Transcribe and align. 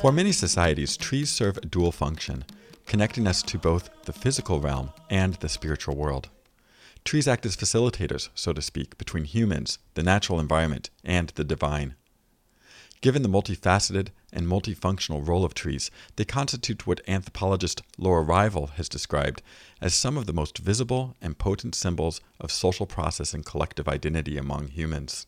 For 0.00 0.12
many 0.12 0.30
societies, 0.30 0.96
trees 0.96 1.28
serve 1.28 1.56
a 1.56 1.66
dual 1.66 1.90
function, 1.90 2.44
connecting 2.86 3.26
us 3.26 3.42
to 3.42 3.58
both 3.58 3.90
the 4.04 4.12
physical 4.12 4.60
realm 4.60 4.92
and 5.10 5.34
the 5.34 5.48
spiritual 5.48 5.96
world. 5.96 6.28
Trees 7.04 7.26
act 7.26 7.44
as 7.44 7.56
facilitators, 7.56 8.28
so 8.32 8.52
to 8.52 8.62
speak, 8.62 8.96
between 8.96 9.24
humans, 9.24 9.80
the 9.94 10.04
natural 10.04 10.38
environment, 10.38 10.90
and 11.04 11.30
the 11.30 11.42
divine. 11.42 11.96
Given 13.00 13.22
the 13.22 13.28
multifaceted 13.28 14.10
and 14.32 14.46
multifunctional 14.46 15.26
role 15.26 15.44
of 15.44 15.52
trees, 15.52 15.90
they 16.14 16.24
constitute 16.24 16.86
what 16.86 17.00
anthropologist 17.08 17.82
Laura 17.98 18.22
Rival 18.22 18.68
has 18.76 18.88
described 18.88 19.42
as 19.80 19.94
some 19.94 20.16
of 20.16 20.26
the 20.26 20.32
most 20.32 20.58
visible 20.58 21.16
and 21.20 21.38
potent 21.38 21.74
symbols 21.74 22.20
of 22.38 22.52
social 22.52 22.86
process 22.86 23.34
and 23.34 23.44
collective 23.44 23.88
identity 23.88 24.38
among 24.38 24.68
humans. 24.68 25.26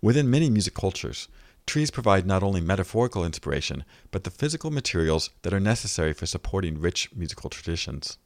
Within 0.00 0.30
many 0.30 0.48
music 0.48 0.72
cultures, 0.72 1.28
trees 1.66 1.90
provide 1.90 2.26
not 2.26 2.42
only 2.42 2.60
metaphorical 2.60 3.24
inspiration, 3.24 3.84
but 4.10 4.24
the 4.24 4.30
physical 4.30 4.70
materials 4.70 5.30
that 5.42 5.54
are 5.54 5.60
necessary 5.60 6.12
for 6.12 6.26
supporting 6.26 6.80
rich 6.80 7.08
musical 7.14 7.50
traditions. 7.50 8.18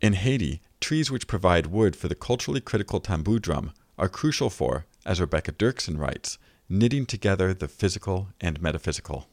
In 0.00 0.12
Haiti, 0.12 0.60
trees 0.80 1.10
which 1.10 1.26
provide 1.26 1.66
wood 1.66 1.96
for 1.96 2.08
the 2.08 2.14
culturally 2.14 2.60
critical 2.60 3.00
tambour 3.00 3.38
drum 3.38 3.72
are 3.98 4.08
crucial 4.08 4.50
for, 4.50 4.84
as 5.06 5.20
Rebecca 5.20 5.52
Dirksen 5.52 5.98
writes, 5.98 6.38
knitting 6.68 7.06
together 7.06 7.54
the 7.54 7.68
physical 7.68 8.28
and 8.40 8.60
metaphysical. 8.60 9.28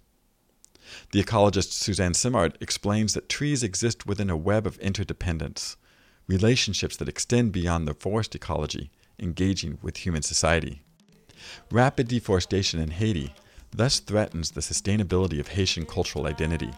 The 1.12 1.23
ecologist 1.23 1.72
Suzanne 1.72 2.14
Simard 2.14 2.58
explains 2.62 3.14
that 3.14 3.30
trees 3.30 3.64
exist 3.64 4.06
within 4.06 4.30
a 4.30 4.38
web 4.38 4.68
of 4.68 4.78
interdependence, 4.80 5.75
relationships 6.28 6.95
that 6.97 7.09
extend 7.09 7.52
beyond 7.52 7.88
the 7.88 7.94
forest 7.94 8.36
ecology, 8.36 8.92
engaging 9.20 9.80
with 9.81 9.97
human 9.97 10.22
society. 10.22 10.84
Rapid 11.72 12.08
deforestation 12.08 12.80
in 12.80 12.89
Haiti 12.89 13.33
thus 13.75 13.99
threatens 13.99 14.52
the 14.52 14.61
sustainability 14.61 15.39
of 15.39 15.47
Haitian 15.47 15.85
cultural 15.85 16.27
identity, 16.27 16.69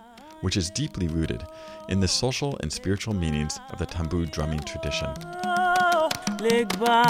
which 0.42 0.58
is 0.58 0.70
deeply 0.70 1.08
rooted 1.08 1.44
in 1.90 2.00
the 2.00 2.08
social 2.08 2.58
and 2.62 2.72
spiritual 2.72 3.14
meanings 3.14 3.60
of 3.72 3.80
the 3.80 3.86
tambour 3.86 4.26
drumming 4.26 4.60
tradition. 4.60 5.10
Legba 6.40 7.04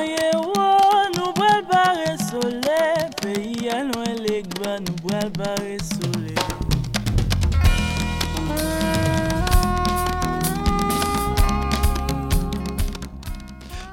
yewo, 0.00 1.10
nou 1.16 1.32
bral 1.32 1.62
bare 1.70 2.16
sole, 2.18 3.10
peyi 3.20 3.70
anwe 3.70 4.14
legba 4.26 4.78
nou 4.80 4.94
bral 5.02 5.30
bare 5.30 5.78
sole. 5.78 6.34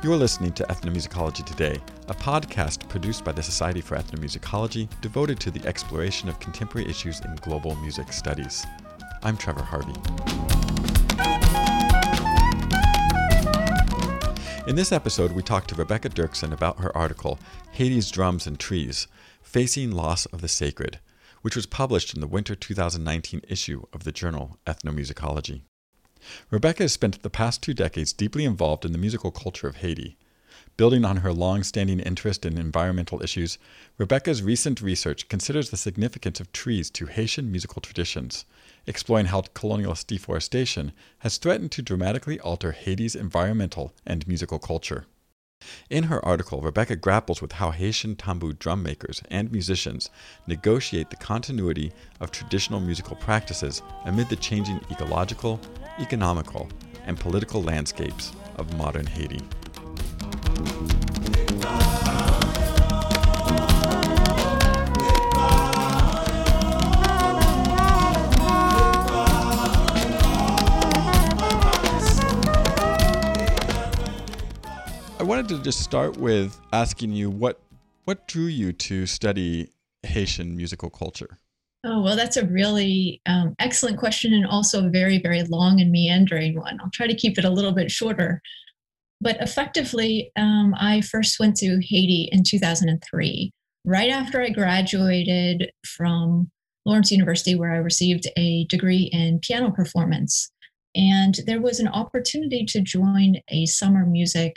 You 0.04 0.12
are 0.14 0.18
listening 0.18 0.52
to 0.54 0.64
Ethnomusicology 0.64 1.46
Today, 1.46 1.80
a 2.12 2.14
podcast 2.16 2.90
produced 2.90 3.24
by 3.24 3.32
the 3.32 3.42
Society 3.42 3.80
for 3.80 3.96
Ethnomusicology 3.96 4.90
devoted 5.00 5.40
to 5.40 5.50
the 5.50 5.66
exploration 5.66 6.28
of 6.28 6.42
contemporary 6.42 6.90
issues 6.90 7.22
in 7.22 7.34
global 7.38 7.74
music 7.78 8.12
studies. 8.12 8.66
I'm 9.24 9.38
Trevor 9.38 9.64
Harvey. 9.64 9.94
In 14.68 14.76
this 14.76 14.92
episode, 14.92 15.32
we 15.32 15.42
talked 15.42 15.70
to 15.70 15.76
Rebecca 15.76 16.10
Dirksen 16.10 16.52
about 16.52 16.82
her 16.82 16.96
article, 16.98 17.40
Haiti's 17.72 18.12
Drums 18.12 18.46
and 18.46 18.60
Trees 18.60 19.08
Facing 19.42 19.92
Loss 19.92 20.26
of 20.26 20.42
the 20.42 20.50
Sacred, 20.50 21.00
which 21.44 21.56
was 21.56 21.66
published 21.66 22.14
in 22.14 22.20
the 22.20 22.28
winter 22.28 22.56
2019 22.56 23.44
issue 23.48 23.84
of 23.94 24.04
the 24.04 24.12
journal 24.12 24.58
Ethnomusicology. 24.68 25.62
Rebecca 26.50 26.84
has 26.84 26.92
spent 26.92 27.24
the 27.24 27.30
past 27.30 27.64
two 27.64 27.74
decades 27.74 28.12
deeply 28.12 28.44
involved 28.44 28.84
in 28.84 28.92
the 28.92 28.98
musical 28.98 29.32
culture 29.32 29.70
of 29.70 29.78
Haiti. 29.78 30.18
Building 30.78 31.06
on 31.06 31.18
her 31.18 31.34
long 31.34 31.64
standing 31.64 32.00
interest 32.00 32.46
in 32.46 32.58
environmental 32.58 33.22
issues, 33.22 33.58
Rebecca's 33.98 34.42
recent 34.42 34.82
research 34.82 35.28
considers 35.30 35.70
the 35.70 35.78
significance 35.78 36.40
of 36.40 36.52
trees 36.52 36.90
to 36.92 37.06
Haitian 37.06 37.52
musical 37.52 37.82
traditions, 37.82 38.46
exploring 38.88 39.28
how 39.28 39.42
colonialist 39.42 40.08
deforestation 40.08 40.92
has 41.20 41.38
threatened 41.38 41.72
to 41.74 41.82
dramatically 41.82 42.40
alter 42.40 42.72
Haiti's 42.72 43.16
environmental 43.16 43.94
and 44.08 44.28
musical 44.28 44.60
culture. 44.60 45.06
In 45.92 46.06
her 46.06 46.24
article, 46.26 46.62
Rebecca 46.62 46.96
grapples 46.96 47.42
with 47.42 47.52
how 47.52 47.70
Haitian 47.70 48.16
tambour 48.16 48.54
drum 48.54 48.82
makers 48.82 49.22
and 49.30 49.52
musicians 49.52 50.10
negotiate 50.48 51.12
the 51.12 51.16
continuity 51.18 51.92
of 52.20 52.32
traditional 52.32 52.80
musical 52.80 53.16
practices 53.16 53.84
amid 54.06 54.30
the 54.30 54.36
changing 54.38 54.82
ecological, 54.90 55.60
economical, 56.00 56.68
and 57.06 57.20
political 57.20 57.62
landscapes 57.62 58.32
of 58.56 58.76
modern 58.76 59.06
Haiti. 59.06 59.42
I 75.20 75.24
wanted 75.24 75.48
to 75.50 75.62
just 75.62 75.82
start 75.82 76.18
with 76.18 76.60
asking 76.74 77.12
you 77.12 77.30
what 77.30 77.60
what 78.06 78.28
drew 78.28 78.46
you 78.46 78.74
to 78.74 79.06
study 79.06 79.70
Haitian 80.04 80.58
musical 80.58 80.90
culture. 80.90 81.38
Oh, 81.84 82.02
well, 82.02 82.16
that's 82.16 82.38
a 82.38 82.46
really 82.46 83.22
um, 83.26 83.56
excellent 83.58 83.98
question 83.98 84.34
and 84.34 84.46
also 84.46 84.86
a 84.86 84.90
very, 84.90 85.18
very 85.18 85.42
long 85.44 85.80
and 85.82 85.92
meandering 85.92 86.56
one. 86.56 86.80
I'll 86.82 86.92
try 86.92 87.08
to 87.08 87.16
keep 87.16 87.40
it 87.40 87.46
a 87.46 87.50
little 87.50 87.72
bit 87.72 87.90
shorter. 87.90 88.42
But 89.22 89.38
effectively, 89.40 90.32
um, 90.36 90.74
I 90.78 91.02
first 91.02 91.40
went 91.40 91.56
to 91.58 91.80
Haiti 91.82 92.28
in 92.32 92.44
2003, 92.44 93.52
right 93.86 94.10
after 94.10 94.42
I 94.42 94.50
graduated 94.50 95.72
from 95.86 96.50
Lawrence 96.86 97.12
University, 97.12 97.54
where 97.54 97.72
I 97.72 97.78
received 97.78 98.28
a 98.36 98.66
degree 98.66 99.10
in 99.14 99.40
piano 99.40 99.70
performance. 99.72 100.52
And 100.96 101.36
there 101.46 101.62
was 101.62 101.80
an 101.80 101.88
opportunity 101.88 102.66
to 102.66 102.82
join 102.82 103.36
a 103.50 103.68
summer 103.68 104.06
music 104.06 104.56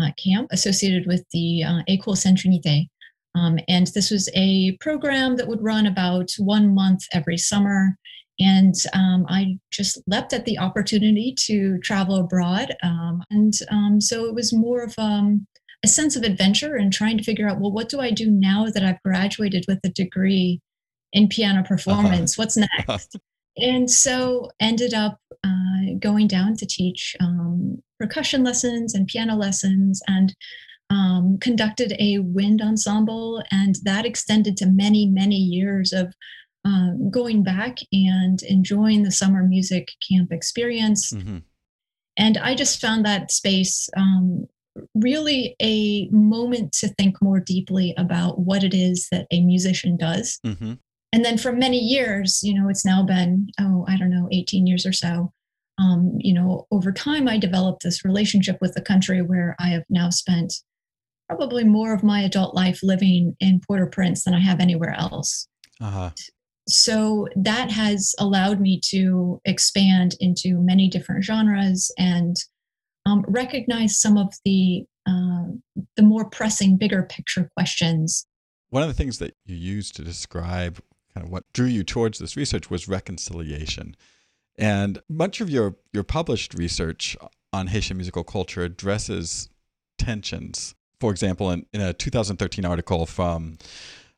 uh, 0.00 0.10
camp 0.22 0.48
associated 0.52 1.06
with 1.06 1.24
the 1.32 1.64
uh, 1.64 1.82
École 1.88 2.16
Sainte 2.16 2.38
Trinité. 2.40 2.86
Um, 3.34 3.58
and 3.68 3.88
this 3.88 4.10
was 4.10 4.30
a 4.34 4.76
program 4.80 5.36
that 5.36 5.48
would 5.48 5.62
run 5.62 5.86
about 5.86 6.30
one 6.38 6.74
month 6.74 7.02
every 7.12 7.36
summer. 7.36 7.96
And 8.38 8.74
um, 8.92 9.24
I 9.28 9.58
just 9.70 9.98
leapt 10.06 10.32
at 10.32 10.44
the 10.44 10.58
opportunity 10.58 11.34
to 11.46 11.78
travel 11.78 12.16
abroad. 12.16 12.74
Um, 12.82 13.22
and 13.30 13.54
um, 13.70 14.00
so 14.00 14.26
it 14.26 14.34
was 14.34 14.52
more 14.52 14.82
of 14.82 14.94
um, 14.98 15.46
a 15.84 15.88
sense 15.88 16.16
of 16.16 16.22
adventure 16.22 16.76
and 16.76 16.92
trying 16.92 17.16
to 17.16 17.24
figure 17.24 17.48
out, 17.48 17.60
well, 17.60 17.72
what 17.72 17.88
do 17.88 18.00
I 18.00 18.10
do 18.10 18.30
now 18.30 18.66
that 18.72 18.84
I've 18.84 19.02
graduated 19.02 19.64
with 19.68 19.78
a 19.84 19.88
degree 19.88 20.60
in 21.12 21.28
piano 21.28 21.62
performance? 21.62 22.36
What's 22.36 22.56
next? 22.88 23.16
and 23.58 23.90
so 23.90 24.50
ended 24.60 24.92
up 24.94 25.18
uh, 25.44 25.94
going 25.98 26.26
down 26.26 26.56
to 26.56 26.66
teach 26.66 27.16
um, 27.20 27.82
percussion 27.98 28.44
lessons 28.44 28.94
and 28.94 29.06
piano 29.06 29.34
lessons 29.34 30.02
and 30.06 30.34
um, 30.90 31.38
conducted 31.40 31.94
a 31.98 32.18
wind 32.18 32.62
ensemble 32.62 33.42
and 33.50 33.76
that 33.82 34.06
extended 34.06 34.56
to 34.56 34.66
many 34.66 35.06
many 35.06 35.36
years 35.36 35.92
of 35.92 36.14
uh, 36.66 36.90
going 37.18 37.42
back 37.42 37.74
and 37.92 38.38
enjoying 38.56 39.02
the 39.04 39.12
summer 39.20 39.42
music 39.54 39.84
camp 40.08 40.28
experience 40.32 41.02
Mm-hmm. 41.12 41.38
and 42.24 42.34
i 42.38 42.54
just 42.62 42.80
found 42.80 43.04
that 43.04 43.30
space 43.30 43.88
um, 43.96 44.46
really 44.94 45.56
a 45.62 46.08
moment 46.10 46.72
to 46.80 46.88
think 46.88 47.14
more 47.22 47.40
deeply 47.40 47.94
about 47.96 48.32
what 48.48 48.62
it 48.68 48.74
is 48.74 49.08
that 49.12 49.26
a 49.30 49.40
musician 49.52 49.96
does 49.96 50.38
Mm-hmm. 50.44 50.72
and 51.12 51.24
then 51.24 51.38
for 51.38 51.52
many 51.52 51.78
years 51.78 52.40
you 52.42 52.54
know 52.54 52.68
it's 52.68 52.84
now 52.92 53.02
been 53.02 53.48
oh 53.60 53.84
i 53.88 53.96
don't 53.98 54.10
know 54.16 54.28
18 54.32 54.66
years 54.66 54.84
or 54.86 54.92
so 54.92 55.32
um, 55.78 56.00
you 56.18 56.34
know 56.34 56.66
over 56.70 56.90
time 56.92 57.28
i 57.28 57.36
developed 57.38 57.82
this 57.82 58.04
relationship 58.04 58.58
with 58.60 58.72
the 58.74 58.82
country 58.90 59.20
where 59.22 59.54
i 59.58 59.68
have 59.68 59.84
now 59.88 60.08
spent 60.10 60.52
probably 61.28 61.64
more 61.64 61.92
of 61.94 62.02
my 62.12 62.20
adult 62.22 62.54
life 62.54 62.80
living 62.82 63.36
in 63.40 63.60
port-au-prince 63.66 64.24
than 64.24 64.34
i 64.34 64.40
have 64.40 64.60
anywhere 64.60 64.94
else 64.98 65.48
Uh-huh. 65.80 66.10
So 66.68 67.28
that 67.36 67.70
has 67.70 68.14
allowed 68.18 68.60
me 68.60 68.80
to 68.80 69.40
expand 69.44 70.16
into 70.20 70.58
many 70.60 70.88
different 70.88 71.24
genres 71.24 71.92
and 71.98 72.36
um, 73.06 73.24
recognize 73.28 74.00
some 74.00 74.16
of 74.16 74.34
the 74.44 74.84
uh, 75.06 75.44
the 75.94 76.02
more 76.02 76.28
pressing 76.28 76.76
bigger 76.76 77.04
picture 77.04 77.48
questions 77.56 78.26
One 78.70 78.82
of 78.82 78.88
the 78.88 78.94
things 78.94 79.18
that 79.18 79.34
you 79.44 79.54
used 79.56 79.94
to 79.96 80.02
describe 80.02 80.80
kind 81.16 81.24
of 81.24 81.32
what 81.32 81.44
drew 81.52 81.66
you 81.66 81.82
towards 81.82 82.18
this 82.18 82.36
research 82.36 82.68
was 82.70 82.88
reconciliation. 82.88 83.96
And 84.58 85.00
much 85.08 85.40
of 85.40 85.48
your, 85.48 85.76
your 85.92 86.02
published 86.02 86.54
research 86.54 87.16
on 87.52 87.68
Haitian 87.68 87.96
musical 87.96 88.22
culture 88.22 88.62
addresses 88.62 89.48
tensions. 89.98 90.74
For 91.00 91.10
example, 91.10 91.50
in, 91.50 91.64
in 91.72 91.80
a 91.80 91.94
2013 91.94 92.64
article 92.64 93.06
from 93.06 93.58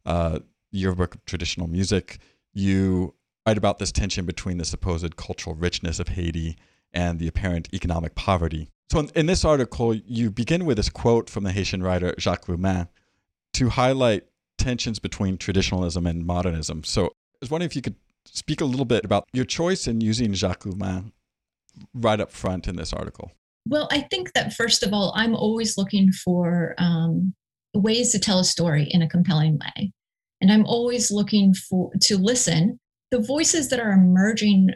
uh, 0.04 0.40
Yearbook 0.72 1.14
of 1.14 1.24
Traditional 1.24 1.68
Music, 1.68 2.18
you 2.52 3.14
write 3.46 3.58
about 3.58 3.78
this 3.78 3.92
tension 3.92 4.26
between 4.26 4.58
the 4.58 4.64
supposed 4.64 5.16
cultural 5.16 5.56
richness 5.56 5.98
of 5.98 6.08
Haiti 6.08 6.56
and 6.92 7.18
the 7.18 7.28
apparent 7.28 7.68
economic 7.72 8.14
poverty. 8.14 8.68
So, 8.90 9.00
in, 9.00 9.10
in 9.14 9.26
this 9.26 9.44
article, 9.44 9.94
you 9.94 10.30
begin 10.30 10.64
with 10.64 10.76
this 10.76 10.88
quote 10.88 11.28
from 11.28 11.44
the 11.44 11.52
Haitian 11.52 11.82
writer 11.82 12.14
Jacques 12.18 12.46
Roumain 12.46 12.88
to 13.54 13.68
highlight 13.70 14.24
tensions 14.56 14.98
between 14.98 15.38
traditionalism 15.38 16.06
and 16.06 16.26
modernism. 16.26 16.84
So, 16.84 17.06
I 17.06 17.38
was 17.40 17.50
wondering 17.50 17.68
if 17.68 17.76
you 17.76 17.82
could 17.82 17.96
speak 18.24 18.60
a 18.60 18.64
little 18.64 18.84
bit 18.84 19.04
about 19.04 19.24
your 19.32 19.44
choice 19.44 19.86
in 19.86 20.00
using 20.00 20.32
Jacques 20.32 20.64
Roumain 20.64 21.12
right 21.94 22.20
up 22.20 22.32
front 22.32 22.66
in 22.66 22.76
this 22.76 22.92
article. 22.92 23.32
Well, 23.66 23.88
I 23.90 24.00
think 24.10 24.32
that 24.32 24.54
first 24.54 24.82
of 24.82 24.92
all, 24.92 25.12
I'm 25.14 25.34
always 25.34 25.76
looking 25.76 26.10
for 26.12 26.74
um, 26.78 27.34
ways 27.74 28.12
to 28.12 28.18
tell 28.18 28.38
a 28.38 28.44
story 28.44 28.88
in 28.90 29.02
a 29.02 29.08
compelling 29.08 29.58
way. 29.58 29.92
And 30.40 30.52
I'm 30.52 30.67
always 30.67 31.11
looking 31.11 31.55
for 31.55 31.90
to 32.02 32.17
listen 32.17 32.79
the 33.11 33.20
voices 33.20 33.69
that 33.70 33.81
are 33.81 33.93
emerging 33.93 34.70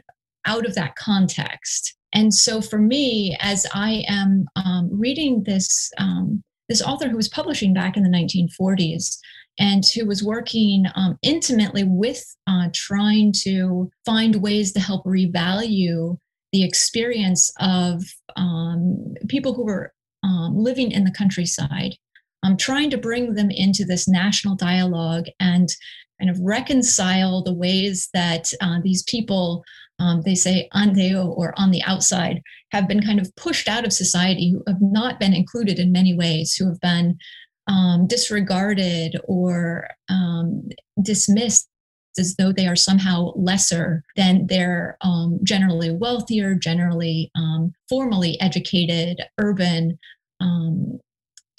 out 0.47 0.67
of 0.67 0.75
that 0.75 0.97
context. 0.97 1.97
And 2.13 2.35
so 2.35 2.61
for 2.61 2.79
me, 2.79 3.37
as 3.41 3.67
I 3.75 4.05
am 4.09 4.47
um, 4.57 4.89
reading 4.93 5.45
this 5.45 5.91
um, 5.99 6.43
this 6.69 6.83
author 6.83 7.09
who 7.09 7.17
was 7.17 7.29
publishing 7.29 7.75
back 7.75 7.97
in 7.97 8.03
the 8.03 8.09
1940s 8.09 9.19
and 9.59 9.85
who 9.95 10.07
was 10.07 10.23
working 10.23 10.87
um, 10.95 11.19
intimately 11.23 11.85
with 11.85 12.25
uh, 12.47 12.69
trying 12.73 13.33
to 13.43 13.91
find 14.07 14.37
ways 14.37 14.73
to 14.73 14.81
help 14.81 15.05
revalue 15.05 16.17
the 16.53 16.65
experience 16.65 17.53
of 17.61 18.03
um, 18.37 19.15
people 19.29 19.55
who 19.55 19.65
were 19.65 19.93
um, 20.23 20.57
living 20.57 20.93
in 20.93 21.05
the 21.05 21.11
countryside, 21.11 21.97
um, 22.43 22.57
trying 22.57 22.91
to 22.91 22.99
bring 22.99 23.35
them 23.35 23.51
into 23.51 23.85
this 23.85 24.09
national 24.09 24.57
dialogue 24.57 25.27
and 25.41 25.69
kind 26.21 26.31
of 26.31 26.41
reconcile 26.41 27.43
the 27.43 27.55
ways 27.55 28.09
that 28.15 28.53
uh, 28.61 28.79
these 28.83 29.03
people, 29.05 29.65
um, 29.99 30.23
they 30.23 30.35
say 30.35 30.69
andeo 30.75 31.37
or 31.37 31.55
on 31.57 31.71
the 31.71 31.83
outside, 31.85 32.41
have 32.71 32.89
been 32.89 33.03
kind 33.03 33.21
of 33.21 33.35
pushed 33.37 33.69
out 33.69 33.85
of 33.85 33.93
society, 33.93 34.53
who 34.53 34.63
have 34.67 34.81
not 34.81 35.21
been 35.21 35.35
included 35.35 35.79
in 35.79 35.93
many 35.93 36.15
ways, 36.15 36.55
who 36.55 36.67
have 36.69 36.81
been 36.81 37.19
um, 37.69 38.07
disregarded 38.07 39.17
or 39.25 39.89
um, 40.09 40.69
dismissed 41.03 41.69
as 42.19 42.37
though 42.37 42.53
they 42.53 42.67
are 42.67 42.77
somehow 42.77 43.33
lesser 43.37 44.05
than 44.17 44.47
their 44.47 44.99
um, 45.01 45.39
generally 45.43 45.91
wealthier, 45.91 46.55
generally 46.55 47.31
um, 47.35 47.73
formally 47.89 48.39
educated, 48.41 49.19
urban 49.39 49.99
um, 50.41 51.01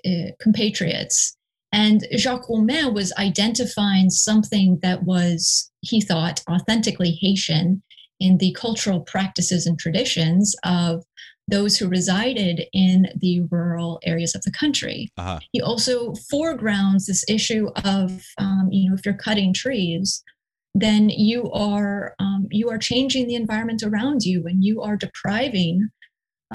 uh, 0.06 0.32
compatriots. 0.40 1.36
And 1.72 2.06
Jacques 2.18 2.48
Roumain 2.48 2.94
was 2.94 3.12
identifying 3.14 4.10
something 4.10 4.80
that 4.84 5.04
was, 5.04 5.72
he 5.82 6.02
thought, 6.02 6.44
authentically 6.50 7.18
Haitian 7.20 7.82
in 8.20 8.38
the 8.38 8.54
cultural 8.54 9.02
practices 9.02 9.66
and 9.66 9.78
traditions 9.80 10.56
of 10.64 11.04
those 11.48 11.76
who 11.76 11.88
resided 11.88 12.68
in 12.74 13.08
the 13.18 13.42
rural 13.52 14.00
areas 14.04 14.36
of 14.36 14.44
the 14.44 14.52
country. 14.52 15.10
Uh-huh. 15.18 15.40
He 15.52 15.62
also 15.62 16.14
foregrounds 16.30 17.06
this 17.06 17.26
issue 17.28 17.70
of, 17.84 18.24
um, 18.38 18.70
you 18.72 18.90
know, 18.90 18.96
if 18.96 19.06
you're 19.06 19.16
cutting 19.16 19.54
trees, 19.54 20.24
then 20.76 21.10
you 21.10 21.52
are 21.52 22.16
um, 22.20 22.48
you 22.50 22.70
are 22.70 22.78
changing 22.80 23.28
the 23.28 23.36
environment 23.36 23.84
around 23.84 24.24
you, 24.24 24.46
and 24.48 24.64
you 24.64 24.82
are 24.82 24.96
depriving 24.96 25.90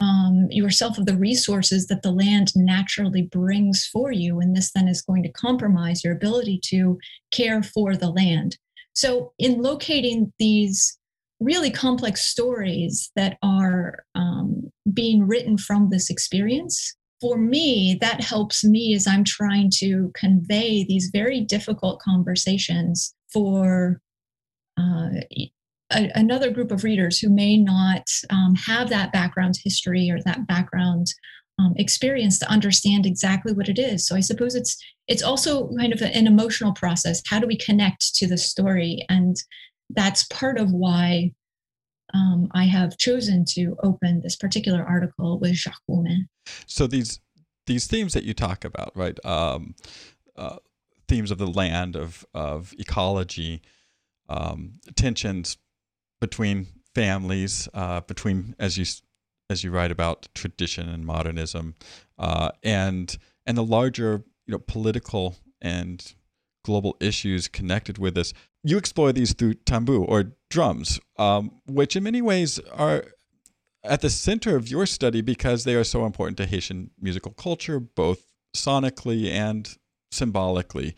um, 0.01 0.47
yourself 0.51 0.99
of 0.99 1.07
the 1.07 1.17
resources 1.17 1.87
that 1.87 2.03
the 2.03 2.13
land 2.13 2.53
naturally 2.55 3.23
brings 3.23 3.87
for 3.87 4.13
you, 4.13 4.41
and 4.41 4.57
this 4.57 4.73
then 4.73 4.89
is 4.89 5.03
going 5.03 5.23
to 5.23 5.33
compromise 5.33 6.05
your 6.05 6.15
ability 6.15 6.61
to 6.65 6.99
care 7.31 7.63
for 7.63 7.97
the 7.97 8.11
land. 8.11 8.57
So, 8.93 9.33
in 9.39 9.63
locating 9.63 10.33
these 10.39 10.99
really 11.41 11.71
complex 11.71 12.23
stories 12.23 13.11
that 13.15 13.39
are 13.43 14.05
um, 14.15 14.71
being 14.93 15.27
written 15.27 15.57
from 15.57 15.91
this 15.91 16.11
experience, 16.11 16.97
for 17.21 17.37
me, 17.37 17.97
that 18.01 18.23
helps 18.23 18.65
me 18.65 18.95
as 18.95 19.07
I'm 19.07 19.25
trying 19.25 19.71
to 19.79 20.13
convey 20.15 20.85
these 20.85 21.11
very 21.13 21.41
difficult 21.41 22.01
conversations 22.01 23.15
for 23.33 24.01
uh, 24.77 25.11
a, 25.91 26.11
another 26.15 26.51
group 26.51 26.71
of 26.71 26.85
readers 26.85 27.19
who 27.19 27.29
may 27.29 27.57
not 27.57 28.09
um, 28.31 28.55
have 28.55 28.89
that 28.91 29.13
background 29.13 29.59
history 29.63 30.11
or 30.11 30.21
that 30.23 30.47
background 30.47 31.07
um, 31.59 31.75
experience 31.77 32.39
to 32.39 32.51
understand 32.51 33.05
exactly 33.05 33.53
what 33.53 33.69
it 33.69 33.79
is. 33.79 34.07
So 34.07 34.15
I 34.15 34.21
suppose 34.21 34.55
it's 34.55 34.77
it's 35.09 35.23
also 35.23 35.75
kind 35.77 35.93
of 35.93 36.03
an 36.03 36.27
emotional 36.27 36.73
process. 36.73 37.23
How 37.27 37.39
do 37.39 37.47
we 37.47 37.57
connect 37.57 38.15
to 38.17 38.27
the 38.27 38.37
story? 38.37 39.05
And 39.09 39.37
that's 39.91 40.25
part 40.25 40.59
of 40.59 40.71
why 40.71 41.33
um, 42.15 42.49
I 42.53 42.65
have 42.65 42.99
chosen 42.99 43.45
to 43.51 43.77
open 43.83 44.21
this 44.21 44.37
particular 44.37 44.85
article 44.85 45.39
with 45.39 45.55
Jacques 45.55 45.81
Roumain. 45.91 46.29
So 46.67 46.87
these 46.87 47.21
these 47.67 47.87
themes 47.87 48.15
that 48.15 48.25
you 48.25 48.35
talk 48.35 48.65
about, 48.65 48.93
right? 48.95 49.19
Um, 49.25 49.75
uh, 50.37 50.57
themes 51.07 51.31
of 51.31 51.39
the 51.39 51.47
land, 51.47 51.97
of 51.97 52.25
of 52.35 52.75
ecology, 52.79 53.63
um, 54.29 54.75
tensions 54.95 55.57
between 56.21 56.67
families, 56.95 57.69
uh, 57.75 58.01
between 58.01 58.55
as 58.59 58.77
you 58.77 58.85
as 59.51 59.65
you 59.65 59.71
write 59.71 59.91
about 59.91 60.29
tradition 60.35 60.89
and 60.89 61.07
modernism, 61.07 61.75
uh, 62.19 62.51
and 62.63 63.17
and 63.47 63.57
the 63.57 63.65
larger 63.65 64.25
you 64.47 64.53
know 64.53 64.59
political 64.59 65.37
and 65.61 66.15
global 66.65 66.97
issues 67.01 67.49
connected 67.49 67.99
with 67.99 68.15
this. 68.15 68.33
You 68.65 68.77
explore 68.77 69.13
these 69.13 69.33
through 69.33 69.55
tambour 69.55 69.97
or 69.97 70.33
drums, 70.51 71.01
um, 71.17 71.53
which 71.67 71.97
in 71.97 72.03
many 72.03 72.21
ways 72.21 72.59
are 72.73 73.05
at 73.85 74.01
the 74.01 74.11
center 74.11 74.57
of 74.57 74.69
your 74.69 74.87
study 74.87 75.21
because 75.21 75.65
they 75.65 75.75
are 75.75 75.85
so 75.85 76.05
important 76.05 76.37
to 76.39 76.47
Haitian 76.47 76.91
musical 77.01 77.33
culture, 77.33 77.81
both 77.81 78.33
sonically 78.55 79.31
and 79.31 79.77
symbolically. 80.11 80.95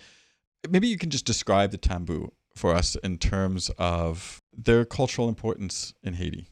Maybe 0.68 0.88
you 0.88 0.98
can 0.98 1.10
just 1.10 1.24
describe 1.24 1.70
the 1.70 1.78
tambour 1.78 2.26
for 2.56 2.74
us 2.74 2.96
in 2.96 3.18
terms 3.18 3.70
of 3.78 4.39
their 4.56 4.84
cultural 4.84 5.28
importance 5.28 5.94
in 6.02 6.14
Haiti? 6.14 6.48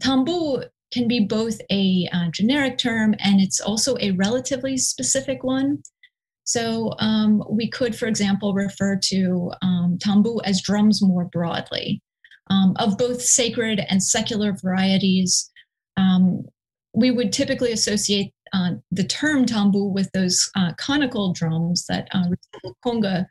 Tambour 0.00 0.70
can 0.92 1.08
be 1.08 1.20
both 1.20 1.60
a 1.70 2.08
uh, 2.12 2.30
generic 2.30 2.78
term 2.78 3.14
and 3.18 3.40
it's 3.40 3.60
also 3.60 3.96
a 4.00 4.12
relatively 4.12 4.76
specific 4.76 5.42
one. 5.42 5.82
So 6.44 6.92
um, 6.98 7.42
we 7.50 7.68
could, 7.68 7.96
for 7.96 8.06
example, 8.06 8.54
refer 8.54 8.98
to 9.04 9.52
um, 9.62 9.98
tambour 10.00 10.34
as 10.44 10.60
drums 10.62 11.02
more 11.02 11.24
broadly. 11.24 12.00
Um, 12.50 12.74
of 12.78 12.98
both 12.98 13.22
sacred 13.22 13.80
and 13.88 14.02
secular 14.02 14.52
varieties, 14.52 15.50
um, 15.96 16.44
we 16.92 17.10
would 17.10 17.32
typically 17.32 17.72
associate 17.72 18.32
uh, 18.52 18.72
the 18.90 19.04
term 19.04 19.46
tambour 19.46 19.84
with 19.84 20.10
those 20.12 20.50
uh, 20.54 20.72
conical 20.78 21.32
drums 21.32 21.86
that 21.88 22.06
uh, 22.12 22.24
conga 22.84 23.26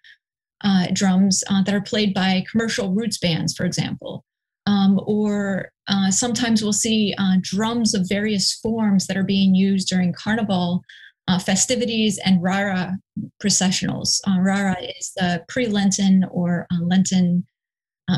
uh, 0.63 0.87
drums 0.93 1.43
uh, 1.49 1.61
that 1.63 1.75
are 1.75 1.81
played 1.81 2.13
by 2.13 2.43
commercial 2.49 2.93
roots 2.93 3.17
bands, 3.17 3.55
for 3.55 3.65
example. 3.65 4.23
Um, 4.65 4.99
or 5.05 5.69
uh, 5.89 6.09
sometimes 6.09 6.63
we'll 6.63 6.71
see 6.71 7.13
uh, 7.17 7.35
drums 7.41 7.93
of 7.93 8.07
various 8.07 8.53
forms 8.53 9.07
that 9.07 9.17
are 9.17 9.23
being 9.23 9.53
used 9.53 9.89
during 9.89 10.13
carnival 10.13 10.81
uh, 11.27 11.37
festivities 11.39 12.17
and 12.25 12.41
Rara 12.41 12.97
processionals. 13.43 14.21
Uh, 14.25 14.39
Rara 14.39 14.77
is 14.81 15.11
the 15.17 15.43
pre 15.49 15.67
Lenten 15.67 16.25
or 16.31 16.65
Lenten 16.81 17.45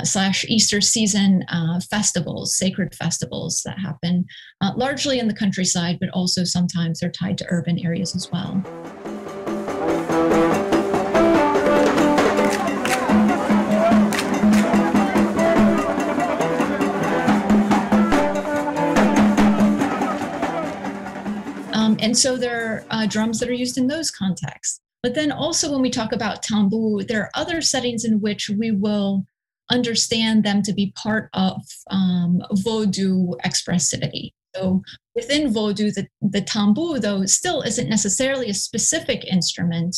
slash 0.04 0.44
Easter 0.48 0.82
season 0.82 1.44
festivals, 1.90 2.58
sacred 2.58 2.94
festivals 2.96 3.62
that 3.66 3.80
happen 3.80 4.26
largely 4.76 5.20
in 5.20 5.28
the 5.28 5.34
countryside, 5.34 5.98
but 6.00 6.10
also 6.10 6.44
sometimes 6.44 7.00
they're 7.00 7.12
tied 7.12 7.38
to 7.38 7.46
urban 7.50 7.80
areas 7.86 8.16
as 8.16 8.30
well. 8.32 8.64
And 22.06 22.16
so 22.16 22.38
there 22.38 22.62
are 22.64 22.84
uh, 22.92 23.06
drums 23.08 23.40
that 23.40 23.50
are 23.50 23.54
used 23.54 23.80
in 23.80 23.88
those 23.88 24.12
contexts. 24.12 24.80
But 25.02 25.16
then 25.16 25.32
also, 25.32 25.72
when 25.72 25.82
we 25.82 25.90
talk 25.90 26.12
about 26.14 26.44
tambour, 26.44 27.04
there 27.04 27.22
are 27.24 27.32
other 27.34 27.62
settings 27.62 28.06
in 28.06 28.22
which 28.22 28.48
we 28.48 28.70
will 28.70 29.26
understand 29.72 30.44
them 30.44 30.62
to 30.62 30.72
be 30.72 30.94
part 30.96 31.32
of 31.34 31.64
um, 31.90 32.44
Vodou 32.64 33.34
expressivity. 33.44 34.34
So 34.56 34.84
within 35.16 35.52
Vodou, 35.52 35.92
the, 35.92 36.08
the 36.22 36.42
tambour, 36.42 37.00
though, 37.00 37.26
still 37.26 37.64
isn't 37.64 37.90
necessarily 37.90 38.50
a 38.52 38.54
specific 38.54 39.26
instrument, 39.26 39.98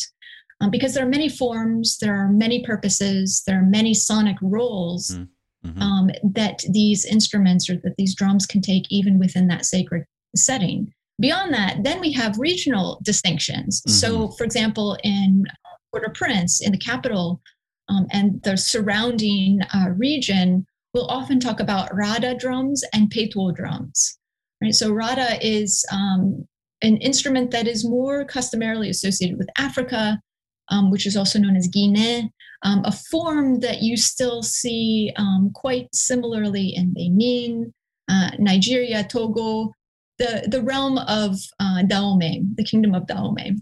um, 0.62 0.70
because 0.70 0.94
there 0.94 1.04
are 1.04 1.10
many 1.10 1.28
forms, 1.28 1.98
there 1.98 2.16
are 2.16 2.32
many 2.32 2.64
purposes, 2.64 3.42
there 3.46 3.58
are 3.60 3.66
many 3.66 3.92
sonic 3.92 4.38
roles 4.40 5.18
mm-hmm. 5.62 5.82
um, 5.82 6.10
that 6.22 6.64
these 6.70 7.04
instruments 7.04 7.68
or 7.68 7.76
that 7.84 7.96
these 7.98 8.14
drums 8.14 8.46
can 8.46 8.62
take 8.62 8.84
even 8.88 9.18
within 9.18 9.46
that 9.48 9.66
sacred 9.66 10.06
setting. 10.34 10.90
Beyond 11.20 11.52
that, 11.54 11.82
then 11.82 12.00
we 12.00 12.12
have 12.12 12.38
regional 12.38 13.00
distinctions. 13.02 13.80
Mm-hmm. 13.80 13.92
So, 13.92 14.28
for 14.38 14.44
example, 14.44 14.96
in 15.02 15.44
Port-au-Prince, 15.92 16.64
in 16.64 16.72
the 16.72 16.78
capital, 16.78 17.40
um, 17.88 18.06
and 18.12 18.42
the 18.42 18.56
surrounding 18.56 19.60
uh, 19.74 19.90
region, 19.96 20.66
we'll 20.94 21.06
often 21.06 21.40
talk 21.40 21.60
about 21.60 21.94
rada 21.94 22.34
drums 22.34 22.84
and 22.92 23.10
petwo 23.10 23.54
drums. 23.54 24.18
Right. 24.62 24.74
So 24.74 24.92
rada 24.92 25.38
is 25.40 25.86
um, 25.92 26.46
an 26.82 26.96
instrument 26.98 27.50
that 27.52 27.68
is 27.68 27.88
more 27.88 28.24
customarily 28.24 28.90
associated 28.90 29.38
with 29.38 29.48
Africa, 29.56 30.20
um, 30.68 30.90
which 30.90 31.06
is 31.06 31.16
also 31.16 31.38
known 31.38 31.56
as 31.56 31.68
Guinea, 31.68 32.30
um, 32.62 32.82
a 32.84 32.92
form 32.92 33.60
that 33.60 33.82
you 33.82 33.96
still 33.96 34.42
see 34.42 35.12
um, 35.16 35.50
quite 35.54 35.88
similarly 35.94 36.74
in 36.74 36.92
Benin, 36.92 37.72
uh, 38.10 38.30
Nigeria, 38.38 39.04
Togo, 39.04 39.72
the, 40.18 40.46
the 40.50 40.62
realm 40.62 40.98
of 40.98 41.36
uh, 41.60 41.82
Dahomey, 41.82 42.42
the 42.56 42.64
kingdom 42.64 42.94
of 42.94 43.06
Dahomey. 43.06 43.56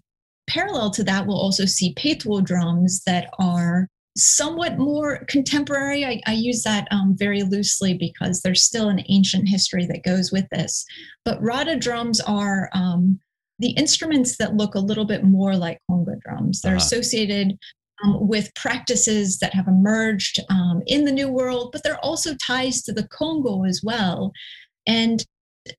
Parallel 0.48 0.90
to 0.92 1.04
that, 1.04 1.26
we'll 1.26 1.40
also 1.40 1.64
see 1.64 1.94
petwo 1.94 2.44
drums 2.44 3.02
that 3.04 3.30
are 3.38 3.88
somewhat 4.16 4.78
more 4.78 5.24
contemporary. 5.28 6.04
I, 6.04 6.20
I 6.26 6.32
use 6.32 6.62
that 6.62 6.88
um, 6.90 7.14
very 7.18 7.42
loosely 7.42 7.94
because 7.94 8.40
there's 8.40 8.62
still 8.62 8.88
an 8.88 9.04
ancient 9.08 9.48
history 9.48 9.86
that 9.86 10.04
goes 10.04 10.32
with 10.32 10.48
this. 10.50 10.84
But 11.24 11.42
rada 11.42 11.76
drums 11.76 12.20
are 12.20 12.70
um, 12.72 13.20
the 13.58 13.70
instruments 13.70 14.38
that 14.38 14.54
look 14.54 14.74
a 14.74 14.80
little 14.80 15.04
bit 15.04 15.24
more 15.24 15.54
like 15.54 15.80
conga 15.90 16.18
drums. 16.20 16.60
They're 16.60 16.76
uh-huh. 16.76 16.84
associated 16.84 17.58
um, 18.04 18.28
with 18.28 18.54
practices 18.54 19.38
that 19.38 19.54
have 19.54 19.68
emerged 19.68 20.40
um, 20.50 20.82
in 20.86 21.04
the 21.04 21.12
New 21.12 21.28
World, 21.28 21.70
but 21.72 21.82
they're 21.82 22.04
also 22.04 22.34
ties 22.36 22.82
to 22.82 22.92
the 22.92 23.08
Congo 23.08 23.64
as 23.64 23.80
well. 23.82 24.32
And 24.86 25.24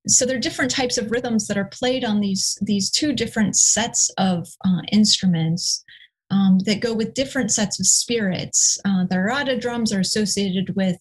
so 0.08 0.26
there 0.26 0.38
are 0.38 0.40
different 0.40 0.72
types 0.72 0.98
of 0.98 1.12
rhythms 1.12 1.48
that 1.48 1.58
are 1.58 1.70
played 1.72 2.04
on 2.04 2.20
these 2.20 2.58
these 2.62 2.90
two 2.90 3.14
different 3.14 3.56
sets 3.56 4.10
of 4.18 4.48
uh, 4.66 4.82
instruments 4.92 5.84
um, 6.30 6.60
that 6.66 6.82
go 6.82 6.94
with 6.94 7.14
different 7.14 7.52
sets 7.52 7.80
of 7.80 7.86
spirits. 7.86 8.78
Uh, 8.86 9.06
the 9.10 9.20
rada 9.20 9.58
drums 9.58 9.94
are 9.94 10.00
associated 10.00 10.76
with 10.76 10.98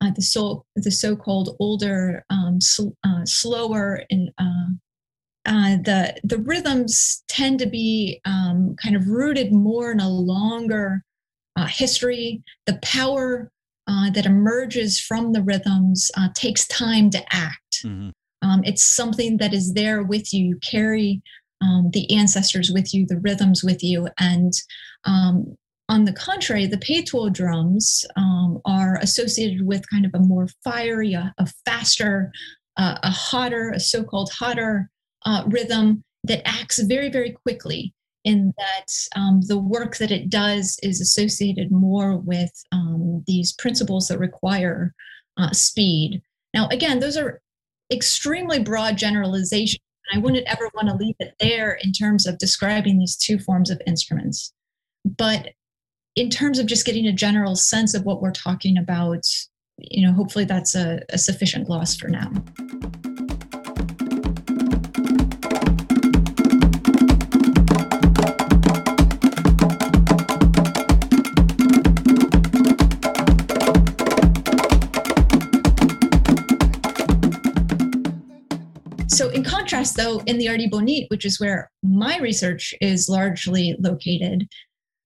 uh, 0.00 0.10
the 0.14 0.22
so 0.22 0.64
the 0.76 0.90
so-called 0.90 1.56
older, 1.60 2.24
um, 2.30 2.60
sl- 2.60 2.96
uh, 3.04 3.24
slower, 3.24 4.02
and 4.10 4.30
uh, 4.38 4.68
uh, 5.46 5.76
the 5.84 6.18
the 6.24 6.38
rhythms 6.38 7.22
tend 7.28 7.58
to 7.58 7.66
be 7.66 8.20
um, 8.24 8.74
kind 8.82 8.96
of 8.96 9.06
rooted 9.08 9.52
more 9.52 9.92
in 9.92 10.00
a 10.00 10.08
longer 10.08 11.02
uh, 11.56 11.66
history. 11.66 12.42
The 12.66 12.78
power 12.82 13.50
that 14.14 14.24
emerges 14.24 15.00
from 15.00 15.32
the 15.32 15.42
rhythms 15.42 16.12
takes 16.34 16.64
time 16.68 17.10
to 17.10 17.18
act. 17.34 17.82
Mm-hmm. 17.84 18.10
Um, 18.50 18.62
it's 18.64 18.84
something 18.84 19.36
that 19.36 19.54
is 19.54 19.74
there 19.74 20.02
with 20.02 20.32
you. 20.32 20.44
You 20.44 20.56
carry 20.56 21.22
um, 21.60 21.90
the 21.92 22.10
ancestors 22.14 22.70
with 22.70 22.92
you, 22.92 23.06
the 23.06 23.20
rhythms 23.20 23.62
with 23.62 23.82
you. 23.82 24.08
And 24.18 24.52
um, 25.04 25.56
on 25.88 26.04
the 26.04 26.12
contrary, 26.12 26.66
the 26.66 26.78
petwo 26.78 27.32
drums 27.32 28.04
um, 28.16 28.60
are 28.64 28.96
associated 29.02 29.66
with 29.66 29.88
kind 29.90 30.06
of 30.06 30.12
a 30.14 30.20
more 30.20 30.48
fiery, 30.64 31.14
a, 31.14 31.34
a 31.38 31.46
faster, 31.64 32.32
uh, 32.76 32.98
a 33.02 33.10
hotter, 33.10 33.70
a 33.70 33.80
so 33.80 34.02
called 34.02 34.30
hotter 34.32 34.90
uh, 35.26 35.44
rhythm 35.46 36.02
that 36.24 36.46
acts 36.46 36.78
very, 36.82 37.10
very 37.10 37.32
quickly. 37.32 37.94
In 38.24 38.52
that 38.58 38.88
um, 39.16 39.40
the 39.46 39.58
work 39.58 39.96
that 39.96 40.10
it 40.10 40.28
does 40.28 40.78
is 40.82 41.00
associated 41.00 41.72
more 41.72 42.18
with 42.18 42.52
um, 42.70 43.24
these 43.26 43.54
principles 43.54 44.08
that 44.08 44.18
require 44.18 44.92
uh, 45.38 45.52
speed. 45.52 46.20
Now, 46.52 46.68
again, 46.68 47.00
those 47.00 47.16
are 47.16 47.40
extremely 47.90 48.58
broad 48.58 48.96
generalizations 48.96 49.80
I 50.12 50.18
wouldn't 50.18 50.46
ever 50.46 50.68
want 50.74 50.88
to 50.88 50.96
leave 50.96 51.14
it 51.20 51.34
there 51.40 51.78
in 51.82 51.92
terms 51.92 52.26
of 52.26 52.38
describing 52.38 52.98
these 52.98 53.16
two 53.16 53.38
forms 53.38 53.70
of 53.70 53.80
instruments. 53.86 54.52
But 55.04 55.50
in 56.16 56.30
terms 56.30 56.58
of 56.58 56.66
just 56.66 56.84
getting 56.84 57.06
a 57.06 57.12
general 57.12 57.54
sense 57.54 57.94
of 57.94 58.04
what 58.04 58.20
we're 58.20 58.32
talking 58.32 58.76
about, 58.76 59.24
you 59.78 60.06
know, 60.06 60.12
hopefully 60.12 60.44
that's 60.44 60.74
a, 60.74 61.00
a 61.10 61.18
sufficient 61.18 61.66
gloss 61.66 61.96
for 61.96 62.08
now. 62.08 62.30
Contrast, 79.80 79.96
though, 79.96 80.22
in 80.26 80.38
the 80.38 80.46
Artibonite, 80.46 81.08
which 81.08 81.24
is 81.24 81.40
where 81.40 81.70
my 81.82 82.18
research 82.18 82.74
is 82.80 83.08
largely 83.08 83.76
located, 83.80 84.48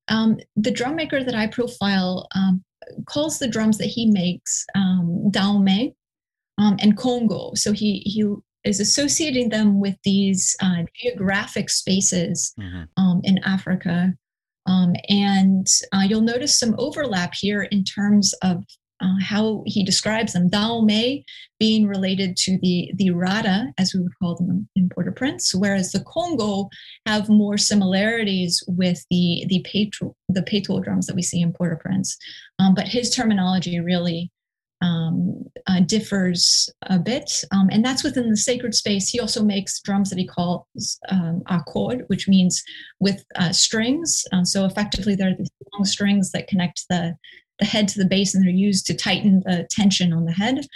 um, 0.08 0.38
the 0.56 0.70
drum 0.70 0.96
maker 0.96 1.22
that 1.22 1.34
I 1.34 1.46
profile 1.46 2.28
um, 2.34 2.62
calls 3.06 3.38
the 3.38 3.48
drums 3.48 3.78
that 3.78 3.86
he 3.86 4.10
makes 4.10 4.64
um, 4.74 5.30
Dahomey 5.30 5.94
um, 6.58 6.76
and 6.80 6.96
Congo. 6.96 7.52
So 7.54 7.72
he 7.72 8.00
he 8.04 8.24
is 8.64 8.80
associating 8.80 9.50
them 9.50 9.80
with 9.80 9.96
these 10.04 10.56
uh, 10.62 10.84
geographic 10.94 11.70
spaces 11.70 12.54
mm-hmm. 12.58 12.84
um, 12.96 13.20
in 13.24 13.38
Africa. 13.44 14.14
Um, 14.66 14.94
and 15.10 15.66
uh, 15.92 16.04
you'll 16.08 16.22
notice 16.22 16.58
some 16.58 16.74
overlap 16.78 17.34
here 17.34 17.64
in 17.64 17.84
terms 17.84 18.32
of 18.42 18.64
uh, 19.00 19.14
how 19.22 19.62
he 19.66 19.84
describes 19.84 20.32
them. 20.32 20.48
Dahomey 20.48 21.24
being 21.58 21.86
related 21.86 22.36
to 22.38 22.58
the, 22.62 22.92
the 22.94 23.10
Rada, 23.10 23.72
as 23.78 23.94
we 23.94 24.00
would 24.00 24.18
call 24.20 24.36
them 24.36 24.68
in 24.76 24.88
Port-au-Prince, 24.88 25.54
whereas 25.54 25.92
the 25.92 26.04
Congo 26.06 26.68
have 27.06 27.28
more 27.28 27.58
similarities 27.58 28.62
with 28.66 29.04
the 29.10 29.44
the 29.48 29.64
petwo, 29.68 30.14
the 30.28 30.42
petwo 30.42 30.82
drums 30.82 31.06
that 31.06 31.16
we 31.16 31.22
see 31.22 31.40
in 31.40 31.52
Port-au-Prince. 31.52 32.16
Um, 32.58 32.74
but 32.74 32.88
his 32.88 33.14
terminology 33.14 33.80
really 33.80 34.30
um, 34.80 35.44
uh, 35.66 35.80
differs 35.80 36.68
a 36.82 36.98
bit, 36.98 37.44
um, 37.52 37.68
and 37.72 37.84
that's 37.84 38.04
within 38.04 38.28
the 38.28 38.36
sacred 38.36 38.74
space. 38.74 39.08
He 39.08 39.20
also 39.20 39.42
makes 39.42 39.80
drums 39.80 40.10
that 40.10 40.18
he 40.18 40.26
calls 40.26 40.98
um, 41.08 41.42
which 42.08 42.28
means 42.28 42.62
with 43.00 43.24
uh, 43.36 43.52
strings. 43.52 44.24
Um, 44.32 44.44
so 44.44 44.66
effectively, 44.66 45.14
they're 45.14 45.34
these 45.36 45.50
long 45.72 45.84
strings 45.84 46.30
that 46.32 46.48
connect 46.48 46.84
the 46.88 47.16
the 47.58 47.66
head 47.66 47.88
to 47.88 47.98
the 47.98 48.08
base 48.08 48.34
and 48.34 48.44
they're 48.44 48.52
used 48.52 48.86
to 48.86 48.94
tighten 48.94 49.42
the 49.44 49.66
tension 49.70 50.12
on 50.12 50.24
the 50.24 50.32
head. 50.32 50.66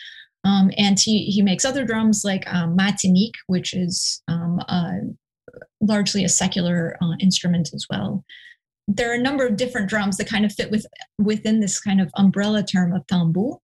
Um, 0.45 0.71
and 0.77 0.99
he, 0.99 1.25
he 1.27 1.43
makes 1.43 1.65
other 1.65 1.85
drums 1.85 2.23
like 2.25 2.45
um, 2.53 2.77
Martinique, 2.77 3.35
which 3.49 3.75
is 3.75 4.23
um, 4.29 4.61
largely 5.81 6.25
a 6.25 6.29
secular 6.29 6.97
uh, 7.03 7.17
instrument 7.21 7.71
as 7.75 7.87
well. 7.91 8.25
There 8.87 9.11
are 9.11 9.15
a 9.15 9.23
number 9.23 9.47
of 9.47 9.57
different 9.57 9.89
drums 9.89 10.17
that 10.17 10.29
kind 10.29 10.45
of 10.45 10.53
fit 10.53 10.71
with, 10.71 10.87
within 11.19 11.61
this 11.61 11.81
kind 11.81 12.01
of 12.01 12.11
umbrella 12.17 12.63
term 12.63 12.93
of 12.93 13.07
tambour. 13.07 13.57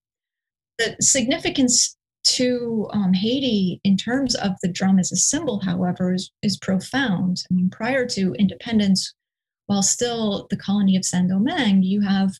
The 0.79 0.97
significance 1.01 1.97
to 2.25 2.89
um, 2.93 3.13
Haiti 3.13 3.81
in 3.85 3.97
terms 3.97 4.35
of 4.35 4.53
the 4.63 4.69
drum 4.69 4.99
as 4.99 5.13
a 5.13 5.17
symbol, 5.17 5.61
however, 5.61 6.15
is, 6.15 6.31
is 6.43 6.57
profound. 6.57 7.43
I 7.51 7.55
mean, 7.55 7.71
prior 7.71 8.07
to 8.07 8.35
independence, 8.35 9.15
while 9.67 9.83
still 9.83 10.47
the 10.51 10.57
colony 10.57 10.97
of 10.97 11.05
Saint 11.05 11.29
Domingue, 11.29 11.83
you 11.83 12.01
have 12.03 12.33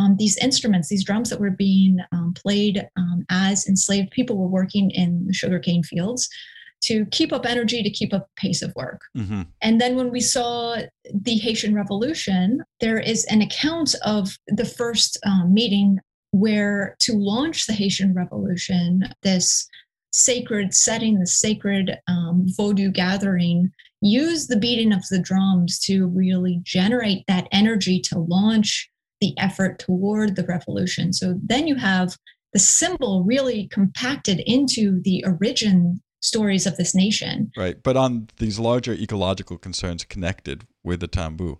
um, 0.00 0.16
these 0.16 0.36
instruments, 0.38 0.88
these 0.88 1.04
drums 1.04 1.30
that 1.30 1.40
were 1.40 1.50
being 1.50 1.98
um, 2.12 2.32
played 2.34 2.88
um, 2.96 3.24
as 3.30 3.66
enslaved 3.68 4.10
people 4.10 4.36
were 4.36 4.48
working 4.48 4.90
in 4.90 5.26
the 5.26 5.34
sugarcane 5.34 5.82
fields 5.82 6.28
to 6.82 7.04
keep 7.06 7.32
up 7.32 7.44
energy, 7.44 7.82
to 7.82 7.90
keep 7.90 8.14
up 8.14 8.28
pace 8.36 8.62
of 8.62 8.74
work. 8.74 9.02
Mm-hmm. 9.16 9.42
And 9.60 9.80
then 9.80 9.96
when 9.96 10.10
we 10.10 10.20
saw 10.20 10.78
the 11.12 11.36
Haitian 11.36 11.74
Revolution, 11.74 12.62
there 12.80 12.98
is 12.98 13.26
an 13.26 13.42
account 13.42 13.94
of 14.04 14.38
the 14.46 14.64
first 14.64 15.18
um, 15.26 15.52
meeting 15.52 15.98
where 16.30 16.96
to 17.00 17.12
launch 17.12 17.66
the 17.66 17.74
Haitian 17.74 18.14
Revolution, 18.14 19.02
this 19.22 19.68
sacred 20.12 20.74
setting, 20.74 21.18
the 21.18 21.26
sacred 21.26 21.98
um, 22.08 22.46
Vodou 22.58 22.92
gathering, 22.92 23.70
used 24.00 24.48
the 24.48 24.58
beating 24.58 24.92
of 24.92 25.06
the 25.10 25.18
drums 25.18 25.78
to 25.80 26.06
really 26.06 26.60
generate 26.62 27.24
that 27.26 27.46
energy 27.52 28.00
to 28.00 28.18
launch 28.18 28.89
the 29.20 29.34
effort 29.38 29.78
toward 29.78 30.36
the 30.36 30.44
revolution. 30.44 31.12
So 31.12 31.38
then 31.42 31.66
you 31.66 31.76
have 31.76 32.16
the 32.52 32.58
symbol 32.58 33.24
really 33.24 33.68
compacted 33.68 34.42
into 34.46 35.00
the 35.02 35.24
origin 35.24 36.00
stories 36.20 36.66
of 36.66 36.76
this 36.76 36.94
nation. 36.94 37.50
Right. 37.56 37.82
But 37.82 37.96
on 37.96 38.28
these 38.38 38.58
larger 38.58 38.92
ecological 38.92 39.58
concerns 39.58 40.04
connected 40.04 40.64
with 40.84 41.00
the 41.00 41.08
tambour, 41.08 41.54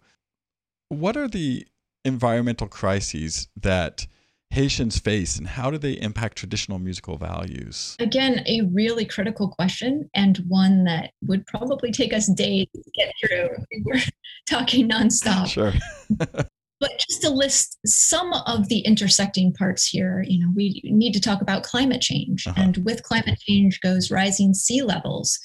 what 0.89 1.17
are 1.17 1.29
the 1.29 1.67
environmental 2.05 2.67
crises 2.67 3.49
that 3.57 4.07
Haitians 4.51 4.99
face 4.99 5.39
and 5.39 5.47
how 5.47 5.71
do 5.71 5.79
they 5.79 5.93
impact 5.93 6.37
traditional 6.37 6.81
musical 6.81 7.17
values? 7.17 7.97
Again, 8.01 8.43
a 8.47 8.63
really 8.73 9.05
critical 9.05 9.49
question 9.49 10.11
and 10.15 10.39
one 10.49 10.85
that 10.85 11.13
would 11.25 11.47
probably 11.47 11.93
take 11.93 12.13
us 12.13 12.27
days 12.27 12.67
to 12.75 12.91
get 12.97 13.13
through 13.21 13.49
we 13.71 13.83
were 13.87 14.01
talking 14.51 14.89
nonstop. 14.89 15.47
Sure. 15.47 15.73
but 16.81 16.99
just 17.09 17.21
to 17.23 17.31
list 17.31 17.79
some 17.85 18.33
of 18.47 18.69
the 18.69 18.81
intersecting 18.81 19.53
parts 19.53 19.87
here, 19.87 20.25
you 20.27 20.41
know, 20.41 20.51
we 20.57 20.81
need 20.85 21.13
to 21.13 21.21
talk 21.21 21.43
about 21.43 21.63
climate 21.63 22.01
change. 22.01 22.47
Uh-huh. 22.47 22.61
And 22.61 22.79
with 22.79 23.03
climate 23.03 23.39
change 23.39 23.81
goes 23.81 24.11
rising 24.11 24.55
sea 24.55 24.83
levels. 24.83 25.39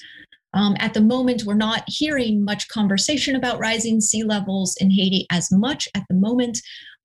Um, 0.54 0.74
at 0.78 0.94
the 0.94 1.02
moment, 1.02 1.44
we're 1.44 1.54
not 1.54 1.84
hearing 1.86 2.42
much 2.42 2.68
conversation 2.68 3.36
about 3.36 3.58
rising 3.58 4.00
sea 4.00 4.24
levels 4.24 4.74
in 4.80 4.90
Haiti 4.90 5.26
as 5.30 5.52
much 5.52 5.86
at 5.94 6.04
the 6.08 6.14
moment, 6.14 6.58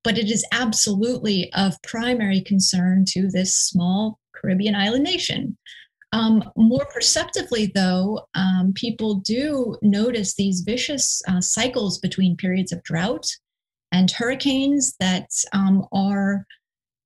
but 0.06 0.18
it 0.18 0.32
is 0.32 0.46
absolutely 0.54 1.52
of 1.54 1.82
primary 1.82 2.40
concern 2.40 3.04
to 3.10 3.28
this 3.28 3.54
small 3.54 4.18
Caribbean 4.34 4.76
island 4.76 5.04
nation. 5.04 5.58
Um, 6.14 6.50
more 6.56 6.86
perceptively, 6.94 7.72
though, 7.74 8.22
um, 8.34 8.72
people 8.76 9.16
do 9.16 9.78
notice 9.82 10.36
these 10.36 10.62
vicious 10.62 11.22
uh, 11.28 11.42
cycles 11.42 12.00
between 12.00 12.38
periods 12.38 12.72
of 12.72 12.84
drought 12.84 13.26
and 13.92 14.12
hurricanes 14.12 14.96
that 15.00 15.30
um, 15.54 15.86
are 15.92 16.46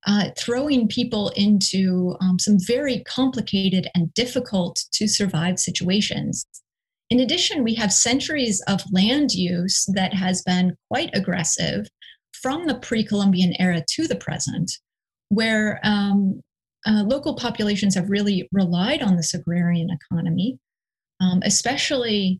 uh, 0.07 0.29
throwing 0.37 0.87
people 0.87 1.29
into 1.29 2.15
um, 2.21 2.37
some 2.37 2.57
very 2.59 3.03
complicated 3.05 3.87
and 3.95 4.13
difficult 4.13 4.83
to 4.91 5.07
survive 5.07 5.59
situations. 5.59 6.45
In 7.09 7.19
addition, 7.19 7.63
we 7.63 7.75
have 7.75 7.91
centuries 7.91 8.61
of 8.67 8.83
land 8.91 9.33
use 9.33 9.85
that 9.93 10.13
has 10.13 10.41
been 10.43 10.75
quite 10.91 11.09
aggressive 11.13 11.87
from 12.41 12.67
the 12.67 12.75
pre 12.75 13.03
Columbian 13.03 13.53
era 13.59 13.83
to 13.91 14.07
the 14.07 14.15
present, 14.15 14.71
where 15.29 15.79
um, 15.83 16.41
uh, 16.85 17.03
local 17.03 17.35
populations 17.35 17.95
have 17.95 18.09
really 18.09 18.47
relied 18.51 19.01
on 19.01 19.15
this 19.15 19.33
agrarian 19.33 19.89
economy, 19.89 20.57
um, 21.19 21.41
especially 21.43 22.39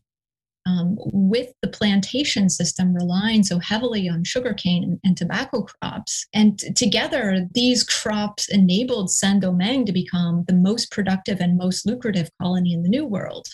um, 0.66 0.96
with 0.98 1.52
the 1.62 1.68
plantation 1.68 2.50
system 2.50 2.92
relying 2.92 3.42
so 3.42 3.58
heavily 3.58 4.08
on 4.08 4.24
sugarcane 4.24 4.82
and, 4.82 5.00
and 5.04 5.16
tobacco 5.16 5.62
crops. 5.62 6.26
And 6.34 6.58
t- 6.58 6.72
together, 6.72 7.46
these 7.54 7.84
crops 7.84 8.48
enabled 8.48 9.10
Saint 9.10 9.42
Domingue 9.42 9.86
to 9.86 9.92
become 9.92 10.44
the 10.48 10.54
most 10.54 10.90
productive 10.90 11.40
and 11.40 11.56
most 11.56 11.86
lucrative 11.86 12.30
colony 12.42 12.72
in 12.72 12.82
the 12.82 12.88
New 12.88 13.06
World. 13.06 13.46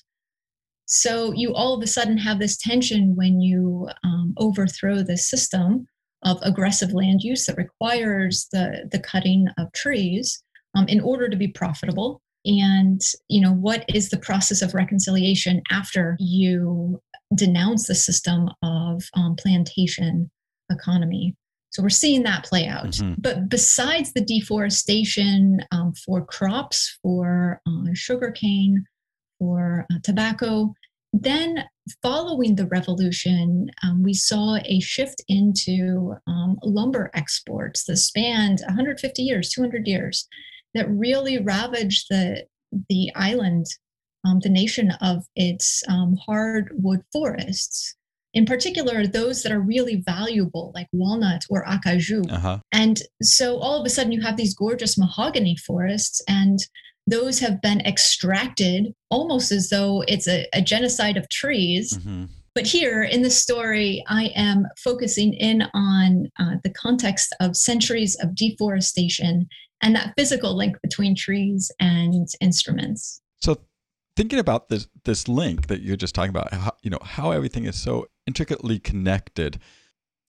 So 0.86 1.32
you 1.32 1.54
all 1.54 1.74
of 1.74 1.82
a 1.82 1.86
sudden 1.86 2.18
have 2.18 2.38
this 2.38 2.56
tension 2.56 3.14
when 3.14 3.40
you 3.40 3.88
um, 4.04 4.34
overthrow 4.38 5.02
the 5.02 5.16
system 5.16 5.86
of 6.24 6.38
aggressive 6.42 6.92
land 6.92 7.22
use 7.22 7.46
that 7.46 7.56
requires 7.56 8.48
the, 8.52 8.88
the 8.90 8.98
cutting 8.98 9.48
of 9.58 9.72
trees 9.72 10.42
um, 10.74 10.86
in 10.88 11.00
order 11.00 11.28
to 11.28 11.36
be 11.36 11.48
profitable 11.48 12.20
and 12.44 13.00
you 13.28 13.40
know 13.40 13.52
what 13.52 13.84
is 13.88 14.10
the 14.10 14.18
process 14.18 14.62
of 14.62 14.74
reconciliation 14.74 15.62
after 15.70 16.16
you 16.18 17.00
denounce 17.34 17.86
the 17.86 17.94
system 17.94 18.48
of 18.62 19.02
um, 19.14 19.36
plantation 19.36 20.30
economy? 20.70 21.34
So 21.70 21.82
we're 21.82 21.88
seeing 21.88 22.22
that 22.24 22.44
play 22.44 22.66
out. 22.66 22.90
Mm-hmm. 22.90 23.14
but 23.18 23.48
besides 23.48 24.12
the 24.12 24.24
deforestation 24.24 25.60
um, 25.70 25.94
for 25.94 26.24
crops 26.24 26.98
for 27.02 27.60
uh, 27.66 27.90
sugarcane 27.94 28.84
for 29.38 29.86
uh, 29.92 29.98
tobacco 30.02 30.74
then 31.12 31.64
following 32.02 32.54
the 32.54 32.66
revolution 32.66 33.70
um, 33.82 34.02
we 34.02 34.14
saw 34.14 34.56
a 34.64 34.80
shift 34.80 35.22
into 35.28 36.14
um, 36.26 36.58
lumber 36.62 37.10
exports 37.14 37.84
that 37.84 37.96
spanned 37.96 38.60
150 38.66 39.22
years 39.22 39.50
200 39.50 39.86
years 39.86 40.28
that 40.74 40.88
really 40.90 41.38
ravaged 41.38 42.06
the 42.10 42.46
the 42.88 43.10
island, 43.14 43.66
um, 44.26 44.40
the 44.40 44.48
nation 44.48 44.92
of 45.00 45.24
its 45.36 45.82
um, 45.88 46.16
hardwood 46.26 47.02
forests. 47.12 47.94
In 48.34 48.46
particular, 48.46 49.06
those 49.06 49.42
that 49.42 49.52
are 49.52 49.60
really 49.60 49.96
valuable, 49.96 50.72
like 50.74 50.88
walnut 50.92 51.42
or 51.50 51.66
acajou. 51.66 52.30
Uh-huh. 52.32 52.58
And 52.72 53.02
so 53.22 53.58
all 53.58 53.78
of 53.78 53.84
a 53.84 53.90
sudden, 53.90 54.10
you 54.12 54.22
have 54.22 54.38
these 54.38 54.54
gorgeous 54.54 54.96
mahogany 54.96 55.54
forests, 55.56 56.22
and 56.26 56.58
those 57.06 57.40
have 57.40 57.60
been 57.60 57.80
extracted 57.82 58.94
almost 59.10 59.52
as 59.52 59.68
though 59.68 60.02
it's 60.08 60.28
a, 60.28 60.46
a 60.54 60.62
genocide 60.62 61.18
of 61.18 61.28
trees. 61.28 61.98
Mm-hmm. 61.98 62.24
But 62.54 62.66
here 62.66 63.02
in 63.02 63.22
the 63.22 63.30
story, 63.30 64.04
I 64.08 64.24
am 64.34 64.66
focusing 64.78 65.32
in 65.34 65.62
on 65.74 66.30
uh, 66.38 66.56
the 66.62 66.70
context 66.70 67.34
of 67.40 67.56
centuries 67.56 68.14
of 68.22 68.34
deforestation 68.34 69.48
and 69.82 69.94
that 69.96 70.14
physical 70.16 70.56
link 70.56 70.80
between 70.82 71.14
trees 71.14 71.70
and 71.80 72.28
instruments. 72.40 73.20
So 73.40 73.58
thinking 74.16 74.38
about 74.38 74.68
this 74.68 74.88
this 75.04 75.28
link 75.28 75.66
that 75.66 75.82
you're 75.82 75.96
just 75.96 76.14
talking 76.14 76.30
about, 76.30 76.52
how, 76.54 76.72
you 76.82 76.90
know, 76.90 77.00
how 77.02 77.32
everything 77.32 77.64
is 77.64 77.76
so 77.76 78.06
intricately 78.26 78.78
connected. 78.78 79.58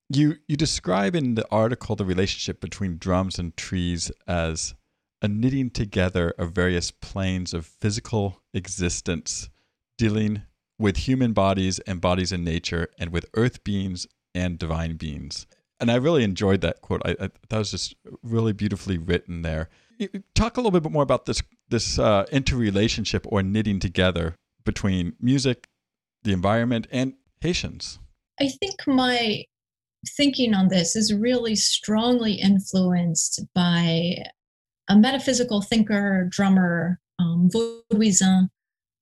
You 0.09 0.35
you 0.47 0.57
describe 0.57 1.15
in 1.15 1.35
the 1.35 1.47
article 1.49 1.95
the 1.95 2.05
relationship 2.05 2.59
between 2.59 2.97
drums 2.97 3.39
and 3.39 3.55
trees 3.55 4.11
as 4.27 4.73
a 5.21 5.27
knitting 5.27 5.69
together 5.69 6.33
of 6.37 6.51
various 6.51 6.91
planes 6.91 7.53
of 7.53 7.65
physical 7.65 8.41
existence, 8.53 9.49
dealing 9.97 10.41
with 10.77 10.97
human 10.97 11.31
bodies 11.31 11.79
and 11.79 12.01
bodies 12.01 12.31
in 12.31 12.43
nature, 12.43 12.89
and 12.99 13.11
with 13.11 13.25
earth 13.35 13.63
beings 13.63 14.05
and 14.35 14.57
divine 14.57 14.97
beings 14.97 15.45
and 15.79 15.91
I 15.91 15.95
really 15.95 16.23
enjoyed 16.23 16.62
that 16.62 16.81
quote. 16.81 17.01
I, 17.05 17.12
I 17.19 17.29
that 17.49 17.57
was 17.57 17.71
just 17.71 17.95
really 18.21 18.53
beautifully 18.53 18.97
written 18.97 19.41
there. 19.41 19.69
Talk 20.36 20.57
a 20.57 20.62
little 20.62 20.79
bit 20.79 20.91
more 20.91 21.03
about 21.03 21.25
this 21.25 21.41
this 21.69 21.99
uh, 21.99 22.25
interrelationship 22.31 23.25
or 23.29 23.43
knitting 23.43 23.79
together 23.79 24.36
between 24.63 25.13
music, 25.19 25.67
the 26.23 26.33
environment, 26.33 26.88
and 26.91 27.13
Haitians. 27.41 27.99
I 28.39 28.47
think 28.47 28.75
my 28.88 29.45
thinking 30.17 30.53
on 30.53 30.67
this 30.67 30.95
is 30.95 31.13
really 31.13 31.55
strongly 31.55 32.33
influenced 32.33 33.41
by 33.53 34.17
a 34.89 34.95
metaphysical 34.97 35.62
thinker, 35.62 36.27
drummer, 36.29 36.99
um, 37.19 37.49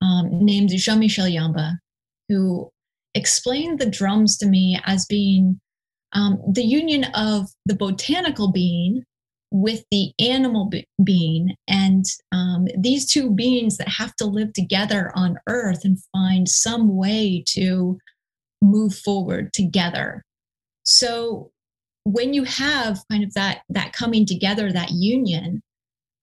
um, 0.02 0.46
named 0.46 0.70
Jean 0.70 1.00
Michel 1.00 1.28
Yamba, 1.28 1.78
who 2.30 2.70
explained 3.16 3.80
the 3.80 3.90
drums 3.90 4.38
to 4.38 4.46
me 4.46 4.80
as 4.86 5.06
being 5.06 5.60
um, 6.14 6.40
the 6.52 6.64
union 6.64 7.06
of 7.16 7.48
the 7.66 7.76
botanical 7.76 8.52
being 8.52 9.04
with 9.52 9.84
the 9.92 10.14
animal 10.20 10.66
be- 10.66 10.88
being 11.04 11.56
and 11.68 12.06
um, 12.32 12.68
these 12.78 13.12
two 13.12 13.30
beings 13.30 13.78
that 13.78 13.90
have 13.90 14.16
to 14.16 14.26
live 14.26 14.54
together 14.54 15.12
on 15.16 15.38
earth 15.48 15.84
and 15.84 16.02
find 16.14 16.48
some 16.48 16.96
way 16.96 17.44
to 17.48 17.98
move 18.62 18.96
forward 18.96 19.52
together. 19.54 20.24
So 20.84 21.52
when 22.04 22.34
you 22.34 22.44
have 22.44 23.00
kind 23.12 23.24
of 23.24 23.34
that 23.34 23.62
that 23.70 23.94
coming 23.94 24.26
together 24.26 24.72
that 24.72 24.92
union 24.92 25.62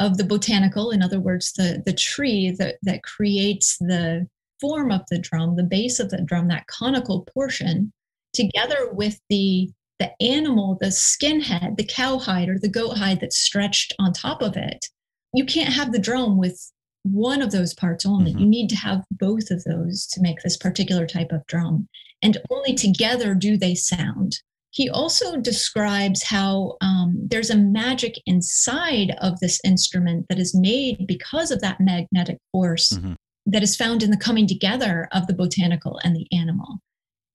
of 0.01 0.17
the 0.17 0.25
botanical 0.25 0.91
in 0.91 1.03
other 1.03 1.21
words 1.21 1.53
the 1.53 1.83
the 1.87 1.93
tree 1.93 2.51
that 2.59 2.77
that 2.83 3.03
creates 3.05 3.77
the 3.79 4.27
form 4.61 4.91
of 4.91 5.03
the 5.11 5.19
drum 5.19 5.55
the 5.55 5.63
base 5.63 6.01
of 6.01 6.11
the 6.11 6.21
drum 6.23 6.49
that 6.49 6.67
conical 6.67 7.25
portion 7.33 7.93
together 8.33 8.91
with 8.93 9.21
the 9.29 9.71
the 9.99 10.11
animal, 10.21 10.79
the 10.81 10.89
skinhead, 10.89 11.77
the 11.77 11.85
cowhide 11.85 12.49
or 12.49 12.59
the 12.59 12.69
goat 12.69 12.97
hide 12.97 13.21
that's 13.21 13.39
stretched 13.39 13.93
on 13.99 14.13
top 14.13 14.43
of 14.43 14.57
it. 14.57 14.87
You 15.35 15.45
can't 15.45 15.73
have 15.73 15.93
the 15.93 15.99
drum 15.99 16.39
with 16.39 16.73
one 17.03 17.43
of 17.43 17.51
those 17.51 17.75
parts 17.75 18.07
only. 18.07 18.31
Mm-hmm. 18.31 18.41
You 18.41 18.47
need 18.47 18.69
to 18.71 18.77
have 18.77 19.05
both 19.11 19.51
of 19.51 19.65
those 19.65 20.07
to 20.09 20.21
make 20.21 20.41
this 20.43 20.57
particular 20.57 21.07
type 21.07 21.33
of 21.33 21.47
drum. 21.47 21.89
And 22.23 22.39
only 22.51 22.75
together 22.75 23.35
do 23.35 23.57
they 23.57 23.75
sound. 23.75 24.41
He 24.71 24.91
also 24.91 25.37
describes 25.37 26.23
how 26.23 26.77
um, 26.81 27.27
there's 27.29 27.51
a 27.51 27.57
magic 27.57 28.15
inside 28.27 29.17
of 29.21 29.41
this 29.41 29.61
instrument 29.65 30.27
that 30.29 30.39
is 30.39 30.55
made 30.55 31.07
because 31.07 31.51
of 31.51 31.61
that 31.63 31.81
magnetic 31.81 32.39
force 32.53 32.93
mm-hmm. 32.93 33.15
that 33.47 33.63
is 33.63 33.77
found 33.77 34.03
in 34.03 34.11
the 34.11 34.17
coming 34.17 34.47
together 34.47 35.09
of 35.13 35.27
the 35.27 35.35
botanical 35.35 35.99
and 36.05 36.15
the 36.15 36.27
animal. 36.37 36.79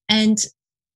And 0.10 0.38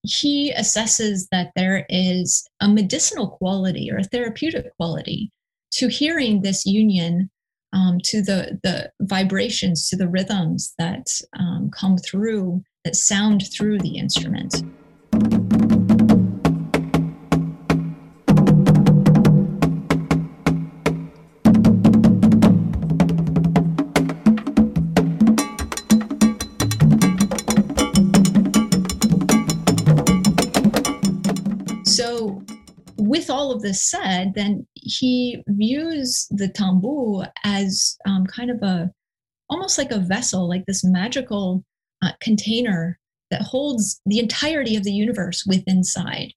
he 0.09 0.53
assesses 0.53 1.27
that 1.31 1.51
there 1.55 1.85
is 1.89 2.47
a 2.61 2.67
medicinal 2.67 3.29
quality 3.29 3.89
or 3.91 3.97
a 3.97 4.03
therapeutic 4.03 4.75
quality 4.77 5.31
to 5.71 5.87
hearing 5.87 6.41
this 6.41 6.65
union 6.65 7.29
um, 7.73 7.99
to 8.03 8.21
the 8.21 8.59
the 8.63 8.91
vibrations 9.01 9.89
to 9.89 9.95
the 9.95 10.07
rhythms 10.07 10.73
that 10.79 11.07
um, 11.37 11.69
come 11.71 11.97
through 11.97 12.63
that 12.83 12.95
sound 12.95 13.51
through 13.51 13.77
the 13.79 13.97
instrument 13.97 14.63
with 33.85 33.93
all 33.93 34.17
of 34.17 34.17
this 34.17 34.25
said, 34.25 34.33
then 34.35 34.67
he 34.73 35.43
views 35.47 36.27
the 36.29 36.49
tambu 36.49 37.27
as 37.43 37.97
um, 38.05 38.25
kind 38.25 38.51
of 38.51 38.61
a 38.63 38.91
almost 39.49 39.77
like 39.77 39.91
a 39.91 39.99
vessel, 39.99 40.47
like 40.49 40.65
this 40.65 40.83
magical 40.83 41.63
uh, 42.01 42.11
container 42.21 42.99
that 43.31 43.41
holds 43.41 44.01
the 44.05 44.19
entirety 44.19 44.75
of 44.75 44.83
the 44.83 44.91
universe 44.91 45.45
within 45.47 45.77
inside. 45.77 46.33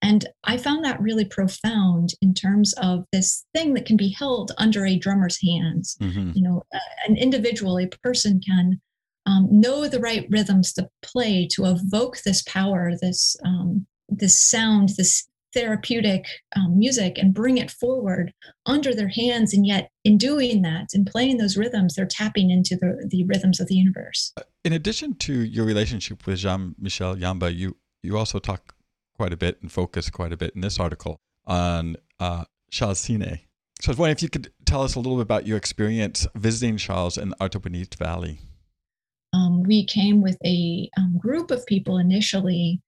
And 0.00 0.26
I 0.44 0.56
found 0.56 0.84
that 0.84 1.00
really 1.00 1.24
profound 1.24 2.14
in 2.22 2.32
terms 2.32 2.72
of 2.74 3.04
this 3.12 3.44
thing 3.54 3.74
that 3.74 3.86
can 3.86 3.96
be 3.96 4.10
held 4.10 4.52
under 4.56 4.86
a 4.86 4.98
drummer's 4.98 5.38
hands. 5.42 5.96
Mm-hmm. 6.00 6.32
You 6.34 6.42
know, 6.42 6.62
uh, 6.74 6.78
an 7.08 7.16
individual, 7.16 7.78
a 7.78 7.86
person 7.86 8.40
can 8.40 8.80
um, 9.26 9.48
know 9.50 9.88
the 9.88 10.00
right 10.00 10.26
rhythms 10.30 10.72
to 10.74 10.88
play 11.02 11.48
to 11.52 11.66
evoke 11.66 12.18
this 12.24 12.42
power, 12.42 12.92
this 13.00 13.36
um, 13.44 13.86
this 14.08 14.38
sound, 14.38 14.90
this 14.96 15.28
therapeutic 15.58 16.24
um, 16.56 16.78
music, 16.78 17.18
and 17.18 17.34
bring 17.34 17.58
it 17.58 17.70
forward 17.70 18.32
under 18.66 18.94
their 18.94 19.08
hands. 19.08 19.52
And 19.52 19.66
yet, 19.66 19.90
in 20.04 20.16
doing 20.18 20.62
that 20.62 20.88
and 20.94 21.06
playing 21.06 21.38
those 21.38 21.56
rhythms, 21.56 21.94
they're 21.94 22.06
tapping 22.06 22.50
into 22.50 22.76
the 22.76 22.90
the 23.08 23.24
rhythms 23.24 23.60
of 23.60 23.66
the 23.66 23.74
universe. 23.74 24.32
Uh, 24.36 24.42
in 24.64 24.72
addition 24.72 25.14
to 25.16 25.32
your 25.32 25.64
relationship 25.64 26.26
with 26.26 26.38
Jean 26.38 26.74
Michel 26.78 27.16
Yamba, 27.16 27.54
you 27.54 27.76
you 28.02 28.16
also 28.16 28.38
talk 28.38 28.74
quite 29.14 29.32
a 29.32 29.36
bit 29.36 29.58
and 29.60 29.72
focus 29.72 30.10
quite 30.10 30.32
a 30.32 30.36
bit 30.36 30.54
in 30.54 30.60
this 30.60 30.78
article 30.78 31.20
on 31.46 31.96
uh, 32.20 32.44
Charles 32.70 33.00
Siné. 33.00 33.40
So 33.80 33.90
I 33.90 33.92
was 33.92 33.98
wondering 33.98 34.16
if 34.16 34.22
you 34.22 34.28
could 34.28 34.52
tell 34.64 34.82
us 34.82 34.94
a 34.94 35.00
little 35.00 35.16
bit 35.16 35.22
about 35.22 35.46
your 35.46 35.56
experience 35.56 36.26
visiting 36.34 36.76
Charles 36.76 37.16
in 37.16 37.30
the 37.30 37.36
Artibonite 37.36 37.94
Valley. 37.96 38.40
Um, 39.32 39.62
we 39.62 39.84
came 39.84 40.22
with 40.22 40.36
a 40.44 40.90
um, 40.96 41.18
group 41.18 41.50
of 41.50 41.66
people 41.66 41.98
initially 41.98 42.80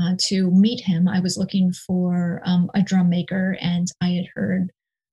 uh, 0.00 0.14
to 0.18 0.50
meet 0.50 0.80
him. 0.80 1.08
I 1.08 1.20
was 1.20 1.36
looking 1.36 1.72
for 1.72 2.40
um, 2.44 2.70
a 2.74 2.82
drum 2.82 3.08
maker, 3.08 3.56
and 3.60 3.86
I 4.00 4.10
had 4.10 4.26
heard 4.34 4.70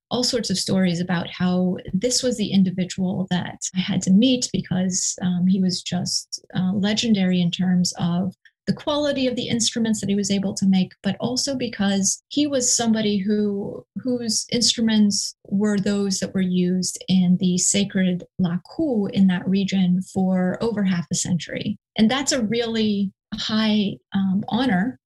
all 0.09 0.23
sorts 0.23 0.49
of 0.49 0.57
stories 0.57 1.01
about 1.01 1.29
how 1.29 1.77
this 1.93 2.23
was 2.23 2.37
the 2.37 2.51
individual 2.51 3.27
that 3.29 3.59
I 3.75 3.79
had 3.79 4.01
to 4.03 4.11
meet 4.11 4.49
because 4.53 5.15
um, 5.21 5.47
he 5.47 5.59
was 5.59 5.81
just 5.81 6.45
uh, 6.55 6.71
legendary 6.73 7.41
in 7.41 7.51
terms 7.51 7.93
of 7.99 8.33
the 8.67 8.73
quality 8.73 9.27
of 9.27 9.35
the 9.35 9.47
instruments 9.47 10.01
that 10.01 10.09
he 10.09 10.15
was 10.15 10.29
able 10.29 10.53
to 10.53 10.67
make, 10.67 10.91
but 11.01 11.15
also 11.21 11.55
because 11.55 12.21
he 12.27 12.45
was 12.47 12.75
somebody 12.75 13.17
who 13.17 13.85
whose 14.03 14.45
instruments 14.51 15.35
were 15.45 15.77
those 15.77 16.19
that 16.19 16.33
were 16.33 16.41
used 16.41 17.01
in 17.07 17.37
the 17.39 17.57
sacred 17.57 18.25
lakou 18.41 19.09
in 19.11 19.27
that 19.27 19.47
region 19.47 20.01
for 20.13 20.57
over 20.61 20.83
half 20.83 21.07
a 21.11 21.15
century. 21.15 21.77
And 21.97 22.11
that's 22.11 22.33
a 22.33 22.43
really 22.43 23.13
high 23.35 23.97
um, 24.13 24.43
honor. 24.49 24.99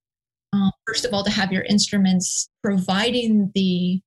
Um, 0.52 0.70
first 0.86 1.04
of 1.04 1.14
all, 1.14 1.24
to 1.24 1.30
have 1.30 1.52
your 1.52 1.62
instruments 1.62 2.48
providing 2.62 3.50
the 3.54 4.00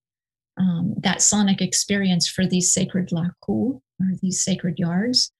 um, 0.57 0.95
that 0.99 1.21
sonic 1.21 1.61
experience 1.61 2.29
for 2.29 2.45
these 2.45 2.71
sacred 2.71 3.09
lakou 3.09 3.81
or 3.99 4.07
these 4.21 4.41
sacred 4.41 4.79
yards, 4.79 5.31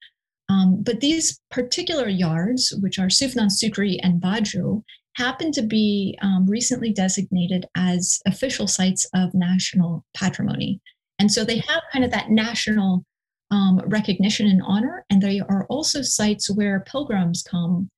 um, 0.48 0.82
but 0.82 1.00
these 1.00 1.40
particular 1.50 2.08
yards, 2.08 2.74
which 2.80 2.98
are 2.98 3.08
Souvenans 3.08 3.60
Soukri 3.60 3.98
and 4.02 4.20
Badjo, 4.20 4.82
happen 5.16 5.50
to 5.52 5.62
be 5.62 6.16
um, 6.22 6.46
recently 6.46 6.92
designated 6.92 7.66
as 7.74 8.20
official 8.26 8.66
sites 8.66 9.08
of 9.14 9.34
national 9.34 10.04
patrimony. 10.14 10.80
And 11.18 11.32
so 11.32 11.44
they 11.44 11.58
have 11.58 11.82
kind 11.92 12.04
of 12.04 12.10
that 12.10 12.30
national 12.30 13.04
um, 13.50 13.80
recognition 13.86 14.46
and 14.46 14.62
honor. 14.64 15.04
And 15.10 15.22
they 15.22 15.40
are 15.40 15.66
also 15.68 16.02
sites 16.02 16.50
where 16.50 16.80
pilgrims 16.80 17.42
come 17.42 17.88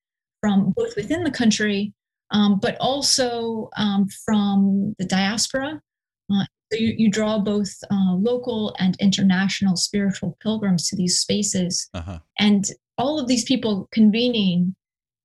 from 0.40 0.72
both 0.76 0.94
within 0.96 1.24
the 1.24 1.30
country, 1.30 1.92
um, 2.30 2.58
but 2.60 2.76
also 2.80 3.70
um, 3.76 4.06
from 4.24 4.94
the 4.98 5.04
diaspora 5.04 5.80
uh, 6.32 6.44
so 6.72 6.78
you, 6.78 6.94
you 6.98 7.10
draw 7.10 7.38
both 7.38 7.70
uh, 7.90 8.14
local 8.14 8.74
and 8.78 8.96
international 9.00 9.76
spiritual 9.76 10.36
pilgrims 10.42 10.88
to 10.88 10.96
these 10.96 11.18
spaces. 11.18 11.88
Uh-huh. 11.94 12.18
And 12.38 12.68
all 12.98 13.18
of 13.18 13.28
these 13.28 13.44
people 13.44 13.88
convening 13.92 14.74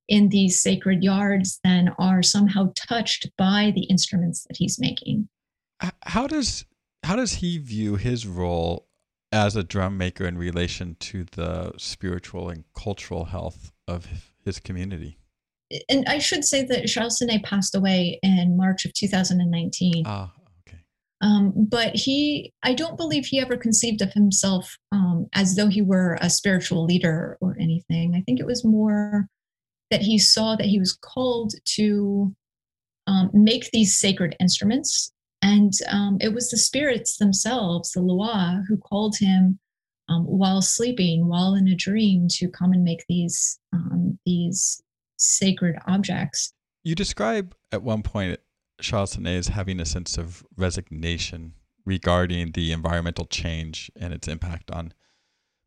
in 0.08 0.30
these 0.30 0.62
sacred 0.62 1.04
yards 1.04 1.60
then 1.64 1.90
are 1.98 2.24
somehow 2.24 2.72
touched 2.76 3.30
by 3.38 3.72
the 3.76 3.84
instruments 3.84 4.46
that 4.48 4.58
he's 4.58 4.80
making. 4.80 5.28
How 6.04 6.28
does 6.28 6.66
how 7.04 7.18
does 7.18 7.34
he 7.34 7.58
view 7.58 7.96
his 7.98 8.26
role 8.26 8.88
as 9.34 9.58
a 9.58 9.64
drum 9.64 9.98
maker 9.98 10.26
in 10.26 10.38
relation 10.38 10.96
to 11.02 11.26
the 11.32 11.74
spiritual 11.78 12.50
and 12.50 12.64
cultural 12.74 13.26
health 13.26 13.74
of 13.88 14.33
his 14.46 14.60
community? 14.60 15.18
And 15.90 16.06
I 16.08 16.20
should 16.20 16.44
say 16.44 16.64
that 16.66 16.88
Charles 16.88 17.20
Siné 17.20 17.44
passed 17.44 17.76
away 17.76 18.20
in 18.22 18.56
March 18.58 18.86
of 18.86 18.94
2019. 18.94 20.04
Ah, 20.06 20.32
okay. 20.68 20.78
um, 21.22 21.54
but 21.56 21.96
he, 21.96 22.54
I 22.64 22.74
don't 22.74 22.98
believe 22.98 23.26
he 23.26 23.40
ever 23.40 23.58
conceived 23.58 24.02
of 24.02 24.14
himself 24.14 24.78
um, 24.92 25.28
as 25.34 25.56
though 25.56 25.68
he 25.68 25.82
were 25.82 26.18
a 26.22 26.30
spiritual 26.30 26.86
leader 26.86 27.38
or 27.42 27.56
anything. 27.60 28.14
I 28.16 28.22
think 28.22 28.40
it 28.40 28.46
was 28.46 28.64
more 28.64 29.28
that 29.90 30.02
he 30.02 30.18
saw 30.18 30.56
that 30.56 30.68
he 30.68 30.80
was 30.80 30.94
called 30.94 31.54
to 31.66 32.36
um, 33.08 33.30
make 33.34 33.70
these 33.72 33.98
sacred 33.98 34.36
instruments. 34.40 35.12
And 35.42 35.74
um, 35.90 36.18
it 36.22 36.34
was 36.34 36.50
the 36.50 36.58
spirits 36.58 37.18
themselves, 37.18 37.92
the 37.92 38.00
lwa, 38.00 38.64
who 38.68 38.78
called 38.78 39.18
him 39.18 39.60
um, 40.14 40.26
while 40.26 40.62
sleeping, 40.62 41.28
while 41.28 41.56
in 41.56 41.68
a 41.68 41.76
dream, 41.76 42.28
to 42.30 42.48
come 42.50 42.74
and 42.74 42.84
make 42.84 43.06
these 43.08 43.60
um, 43.72 44.20
these 44.26 44.82
sacred 45.18 45.78
objects. 45.88 46.54
You 46.84 46.96
describe 46.96 47.56
at 47.72 47.82
one 47.82 48.04
point 48.04 48.40
Charles 48.82 49.16
Siné 49.16 49.38
is 49.38 49.50
having 49.50 49.80
a 49.80 49.86
sense 49.86 50.18
of 50.18 50.44
resignation 50.58 51.54
regarding 51.86 52.52
the 52.52 52.72
environmental 52.72 53.26
change 53.26 53.92
and 54.00 54.14
its 54.14 54.28
impact 54.28 54.72
on 54.72 54.94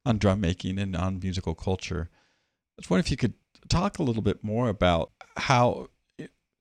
on 0.05 0.19
drum 0.19 0.41
making 0.41 0.79
and 0.79 0.95
on 0.95 1.19
musical 1.19 1.55
culture. 1.55 2.11
I 2.13 2.83
was 2.83 2.91
wondering 2.91 3.05
if 3.05 3.11
you 3.11 3.17
could 3.17 3.35
talk 3.69 3.99
a 3.99 4.03
little 4.03 4.23
bit 4.23 4.45
more 4.45 4.69
about 4.69 5.11
how 5.37 5.89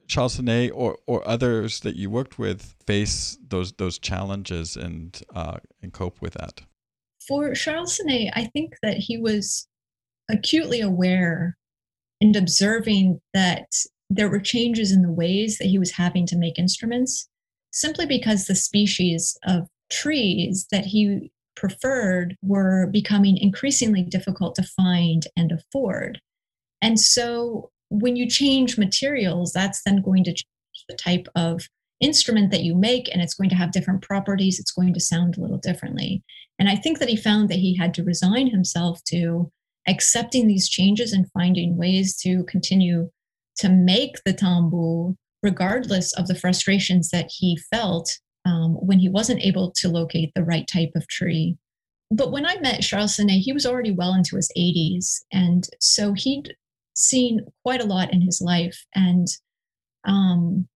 Charles 0.08 0.40
Siné 0.40 0.72
or, 0.74 0.98
or 1.06 1.28
others 1.28 1.82
that 1.82 1.96
you 1.96 2.10
worked 2.10 2.40
with 2.40 2.76
face 2.86 3.38
those 3.48 3.74
those 3.74 4.00
challenges 4.00 4.76
and 4.76 5.22
uh, 5.34 5.58
and 5.82 5.94
cope 5.94 6.22
with 6.22 6.34
that. 6.34 6.62
For 7.28 7.54
Charles 7.54 7.98
Siné, 7.98 8.30
I 8.34 8.46
think 8.46 8.76
that 8.84 8.98
he 8.98 9.18
was 9.18 9.68
acutely 10.30 10.82
aware 10.82 11.58
and 12.22 12.36
observing 12.36 13.22
that 13.34 13.68
there 14.10 14.30
were 14.30 14.40
changes 14.40 14.92
in 14.92 15.02
the 15.02 15.12
ways 15.12 15.58
that 15.58 15.68
he 15.68 15.80
was 15.80 15.92
having 15.92 16.26
to 16.28 16.38
make 16.38 16.60
instruments 16.60 17.28
simply 17.72 18.06
because 18.06 18.46
the 18.46 18.56
species 18.56 19.38
of 19.46 19.68
trees 19.92 20.68
that 20.72 20.86
he 20.86 21.32
preferred 21.56 22.36
were 22.42 22.88
becoming 22.88 23.38
increasingly 23.38 24.04
difficult 24.04 24.56
to 24.56 24.64
find 24.64 25.28
and 25.36 25.52
afford. 25.52 26.22
And 26.82 27.00
so 27.00 27.72
when 27.90 28.16
you 28.16 28.30
change 28.30 28.78
materials, 28.78 29.52
that's 29.54 29.82
then 29.84 30.02
going 30.02 30.24
to 30.26 30.32
change 30.32 30.86
the 30.88 30.96
type 30.96 31.28
of 31.36 31.68
instrument 32.02 32.52
that 32.52 32.64
you 32.64 32.76
make, 32.76 33.10
and 33.12 33.22
it's 33.22 33.34
going 33.34 33.50
to 33.50 33.56
have 33.56 33.72
different 33.72 34.02
properties. 34.02 34.60
It's 34.60 34.72
going 34.72 34.94
to 34.94 35.00
sound 35.00 35.38
a 35.38 35.42
little 35.42 35.58
differently. 35.58 36.24
And 36.60 36.70
I 36.70 36.76
think 36.76 37.00
that 37.00 37.10
he 37.10 37.16
found 37.16 37.50
that 37.50 37.60
he 37.60 37.76
had 37.76 37.94
to 37.96 38.04
resign 38.04 38.48
himself 38.48 39.04
to 39.06 39.52
accepting 39.88 40.48
these 40.48 40.70
changes 40.70 41.14
and 41.14 41.30
finding 41.32 41.78
ways 41.78 42.18
to 42.18 42.44
continue 42.46 43.10
to 43.58 43.70
make 43.70 44.16
the 44.26 44.34
tambu, 44.34 45.16
regardless 45.44 46.14
of 46.14 46.28
the 46.28 46.36
frustrations 46.36 47.10
that 47.10 47.30
he 47.30 47.58
felt 47.72 48.20
um, 48.46 48.74
when 48.76 49.00
he 49.00 49.10
wasn't 49.10 49.42
able 49.42 49.72
to 49.72 49.90
locate 49.90 50.32
the 50.36 50.44
right 50.44 50.68
type 50.68 50.92
of 50.96 51.08
tree. 51.08 51.58
But 52.12 52.32
when 52.32 52.46
I 52.46 52.60
met 52.60 52.82
Charles 52.82 53.18
Siné, 53.18 53.40
he 53.40 53.54
was 53.54 53.66
already 53.66 53.92
well 53.92 54.14
into 54.14 54.36
his 54.36 54.52
80s. 54.58 55.22
And 55.32 55.68
so 55.80 56.14
he'd 56.14 56.56
seen 56.94 57.46
quite 57.64 57.82
a 57.82 57.88
lot 57.88 58.14
in 58.14 58.22
his 58.22 58.42
life. 58.42 58.86
And 58.94 59.28
um, 60.06 60.68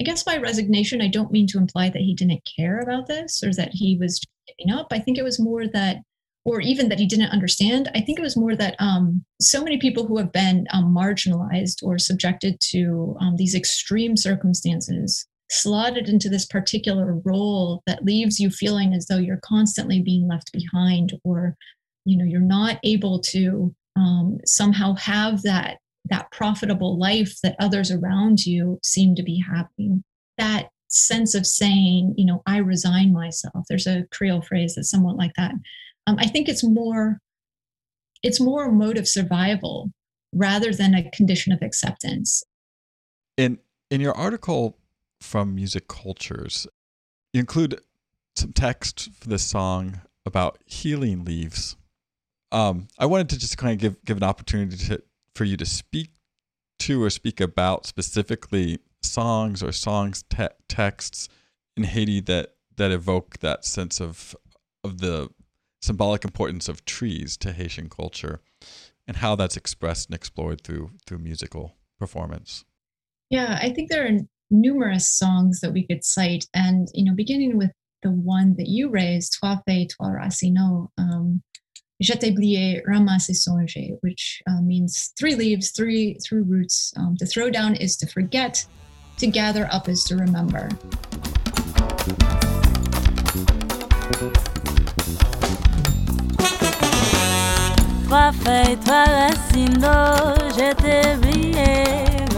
I 0.00 0.04
guess 0.04 0.22
by 0.22 0.36
resignation, 0.36 1.00
I 1.00 1.08
don't 1.08 1.32
mean 1.32 1.46
to 1.48 1.58
imply 1.58 1.90
that 1.90 2.02
he 2.02 2.14
didn't 2.14 2.48
care 2.56 2.78
about 2.80 3.06
this 3.06 3.42
or 3.42 3.52
that 3.54 3.70
he 3.72 3.96
was 3.98 4.20
giving 4.46 4.72
up. 4.72 4.88
I 4.92 5.00
think 5.00 5.18
it 5.18 5.24
was 5.24 5.40
more 5.40 5.66
that 5.66 5.98
or 6.44 6.60
even 6.60 6.88
that 6.88 6.98
he 6.98 7.06
didn't 7.06 7.30
understand. 7.30 7.90
I 7.94 8.00
think 8.00 8.18
it 8.18 8.22
was 8.22 8.36
more 8.36 8.56
that 8.56 8.74
um, 8.78 9.22
so 9.40 9.62
many 9.62 9.76
people 9.76 10.06
who 10.06 10.16
have 10.16 10.32
been 10.32 10.66
um, 10.72 10.94
marginalized 10.94 11.82
or 11.82 11.98
subjected 11.98 12.58
to 12.70 13.16
um, 13.20 13.36
these 13.36 13.54
extreme 13.54 14.16
circumstances 14.16 15.26
slotted 15.50 16.08
into 16.08 16.28
this 16.28 16.46
particular 16.46 17.20
role 17.24 17.82
that 17.86 18.04
leaves 18.04 18.38
you 18.38 18.50
feeling 18.50 18.94
as 18.94 19.06
though 19.06 19.18
you're 19.18 19.40
constantly 19.44 20.00
being 20.00 20.28
left 20.28 20.52
behind 20.52 21.12
or 21.24 21.54
you 22.04 22.16
know 22.16 22.24
you're 22.24 22.40
not 22.40 22.78
able 22.84 23.18
to 23.18 23.74
um, 23.96 24.38
somehow 24.44 24.94
have 24.94 25.42
that 25.42 25.78
that 26.10 26.30
profitable 26.30 26.98
life 26.98 27.36
that 27.42 27.56
others 27.58 27.90
around 27.90 28.44
you 28.46 28.78
seem 28.82 29.14
to 29.14 29.22
be 29.22 29.42
having 29.50 30.02
that 30.36 30.68
sense 30.88 31.34
of 31.34 31.46
saying 31.46 32.14
you 32.16 32.24
know 32.24 32.42
i 32.46 32.56
resign 32.56 33.12
myself 33.12 33.64
there's 33.68 33.86
a 33.86 34.04
creole 34.10 34.40
phrase 34.40 34.74
that's 34.74 34.90
somewhat 34.90 35.16
like 35.16 35.32
that 35.36 35.52
um, 36.08 36.16
I 36.18 36.26
think 36.26 36.48
it's 36.48 36.64
more 36.64 37.20
it's 38.22 38.40
more 38.40 38.64
a 38.64 38.72
mode 38.72 38.96
of 38.96 39.06
survival 39.06 39.92
rather 40.32 40.72
than 40.72 40.94
a 40.94 41.08
condition 41.10 41.52
of 41.52 41.60
acceptance. 41.60 42.42
In 43.36 43.58
in 43.90 44.00
your 44.00 44.16
article 44.16 44.78
from 45.20 45.54
Music 45.54 45.86
Cultures, 45.86 46.66
you 47.34 47.40
include 47.40 47.82
some 48.36 48.54
text 48.54 49.10
for 49.20 49.28
this 49.28 49.42
song 49.42 50.00
about 50.24 50.58
healing 50.64 51.26
leaves. 51.26 51.76
Um, 52.52 52.88
I 52.98 53.04
wanted 53.04 53.28
to 53.30 53.38
just 53.38 53.58
kind 53.58 53.74
of 53.74 53.78
give 53.78 54.02
give 54.06 54.16
an 54.16 54.22
opportunity 54.22 54.78
to, 54.86 55.02
for 55.38 55.44
you 55.44 55.56
to 55.56 55.64
speak 55.64 56.10
to 56.80 57.00
or 57.00 57.08
speak 57.08 57.40
about 57.40 57.86
specifically 57.86 58.80
songs 59.02 59.62
or 59.62 59.70
songs 59.70 60.24
te- 60.28 60.48
texts 60.68 61.28
in 61.76 61.84
Haiti 61.84 62.20
that 62.22 62.54
that 62.76 62.90
evoke 62.90 63.38
that 63.38 63.64
sense 63.64 64.00
of 64.00 64.34
of 64.82 64.98
the 64.98 65.28
symbolic 65.80 66.24
importance 66.24 66.68
of 66.68 66.84
trees 66.84 67.36
to 67.36 67.52
Haitian 67.52 67.88
culture 67.88 68.40
and 69.06 69.18
how 69.18 69.36
that's 69.36 69.56
expressed 69.56 70.08
and 70.08 70.16
explored 70.16 70.62
through 70.62 70.90
through 71.06 71.18
musical 71.18 71.76
performance. 72.00 72.64
Yeah, 73.30 73.60
I 73.62 73.70
think 73.70 73.90
there 73.90 74.06
are 74.06 74.18
numerous 74.50 75.08
songs 75.08 75.60
that 75.60 75.72
we 75.72 75.86
could 75.86 76.02
cite, 76.02 76.46
and 76.52 76.88
you 76.94 77.04
know, 77.04 77.14
beginning 77.14 77.56
with 77.56 77.70
the 78.02 78.10
one 78.10 78.56
that 78.56 78.66
you 78.66 78.90
raised, 78.90 79.34
Trois 79.34 79.60
Racines, 79.68 80.88
um, 80.98 81.42
Je 82.00 82.12
t'ai 82.12 82.80
ramasse 82.86 83.32
songer, 83.32 83.98
which 84.02 84.40
uh, 84.46 84.62
means 84.62 85.12
three 85.18 85.34
leaves, 85.34 85.72
three 85.72 86.16
three 86.24 86.42
roots. 86.42 86.92
Um, 86.96 87.16
to 87.18 87.26
throw 87.26 87.50
down 87.50 87.74
is 87.74 87.96
to 87.96 88.06
forget, 88.06 88.64
to 89.18 89.26
gather 89.26 89.68
up 89.72 89.88
is 89.88 90.04
to 90.04 90.14
remember. 90.14 90.68
Trois 98.06 98.30
feuilles, 98.30 98.76
trois 98.84 99.04
racines 99.04 99.78
d'eau, 99.82 100.38
je 100.54 100.72
t'ai 100.80 101.16
oublié, 101.16 101.66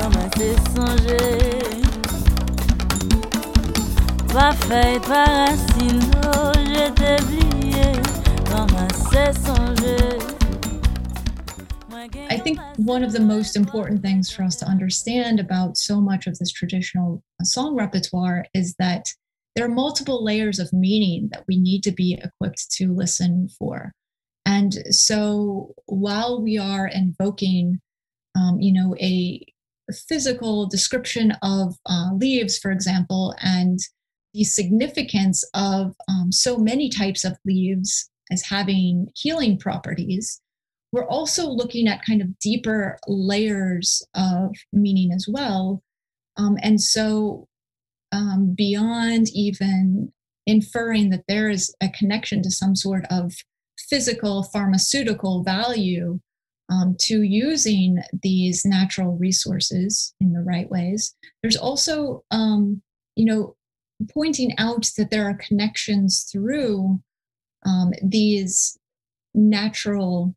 ramassé 0.01 0.57
songer. 0.75 1.83
Trois 4.29 4.53
feuilles, 4.53 5.01
trois 5.01 5.27
racines 5.27 6.01
d'eau, 6.13 6.53
je 6.65 6.91
t'ai 6.95 7.23
oublié. 7.23 7.50
I 12.31 12.39
think 12.43 12.61
one 12.77 13.03
of 13.03 13.13
the 13.13 13.21
most 13.21 13.57
important 13.57 14.03
things 14.03 14.31
for 14.31 14.45
us 14.45 14.57
to 14.57 14.67
understand 14.67 15.41
about 15.41 15.77
so 15.77 16.01
much 16.01 16.27
of 16.29 16.39
this 16.39 16.53
traditional 16.53 17.23
song 17.43 17.75
repertoire 17.75 18.47
is 18.55 18.75
that 18.79 19.07
there 19.57 19.65
are 19.65 19.69
multiple 19.69 20.23
layers 20.23 20.59
of 20.59 20.73
meaning 20.73 21.29
that 21.33 21.45
we 21.49 21.59
need 21.59 21.83
to 21.83 21.93
be 21.93 22.21
equipped 22.23 22.71
to 22.73 22.93
listen 22.93 23.49
for. 23.59 23.93
And 24.47 24.75
so 24.95 25.75
while 25.87 26.41
we 26.41 26.57
are 26.59 26.87
invoking, 26.87 27.81
um, 28.37 28.61
you 28.61 28.73
know, 28.73 28.95
a 29.01 29.45
physical 30.09 30.67
description 30.67 31.33
of 31.43 31.75
uh, 31.87 32.11
leaves, 32.15 32.59
for 32.59 32.71
example, 32.71 33.35
and 33.41 33.81
the 34.35 34.45
significance 34.45 35.43
of 35.55 35.95
um, 36.09 36.31
so 36.31 36.57
many 36.59 36.89
types 36.89 37.25
of 37.25 37.37
leaves 37.45 38.10
as 38.31 38.43
having 38.43 39.09
healing 39.15 39.59
properties, 39.59 40.41
we're 40.93 41.09
also 41.09 41.49
looking 41.49 41.87
at 41.87 42.05
kind 42.05 42.21
of 42.21 42.39
deeper 42.39 42.99
layers 43.07 44.03
of 44.15 44.55
meaning 44.73 45.13
as 45.13 45.27
well. 45.29 45.83
Um, 46.37 46.57
and 46.63 46.81
so, 46.81 47.47
um, 48.13 48.55
beyond 48.57 49.29
even 49.31 50.13
inferring 50.47 51.11
that 51.11 51.25
there 51.29 51.49
is 51.49 51.73
a 51.81 51.89
connection 51.91 52.43
to 52.43 52.51
some 52.51 52.75
sort 52.75 53.05
of 53.11 53.33
physical 53.89 54.43
pharmaceutical 54.43 55.43
value 55.45 56.19
um, 56.71 56.97
to 57.01 57.23
using 57.23 58.03
these 58.23 58.65
natural 58.65 59.17
resources 59.17 60.15
in 60.21 60.33
the 60.33 60.43
right 60.43 60.71
ways. 60.71 61.15
There's 61.43 61.57
also, 61.57 62.25
um, 62.31 62.83
you 63.17 63.25
know, 63.25 63.57
pointing 64.13 64.57
out 64.59 64.89
that 64.97 65.11
there 65.11 65.29
are 65.29 65.35
connections 65.35 66.29
through 66.33 67.01
um, 67.67 67.93
these 68.03 68.79
natural 69.35 70.35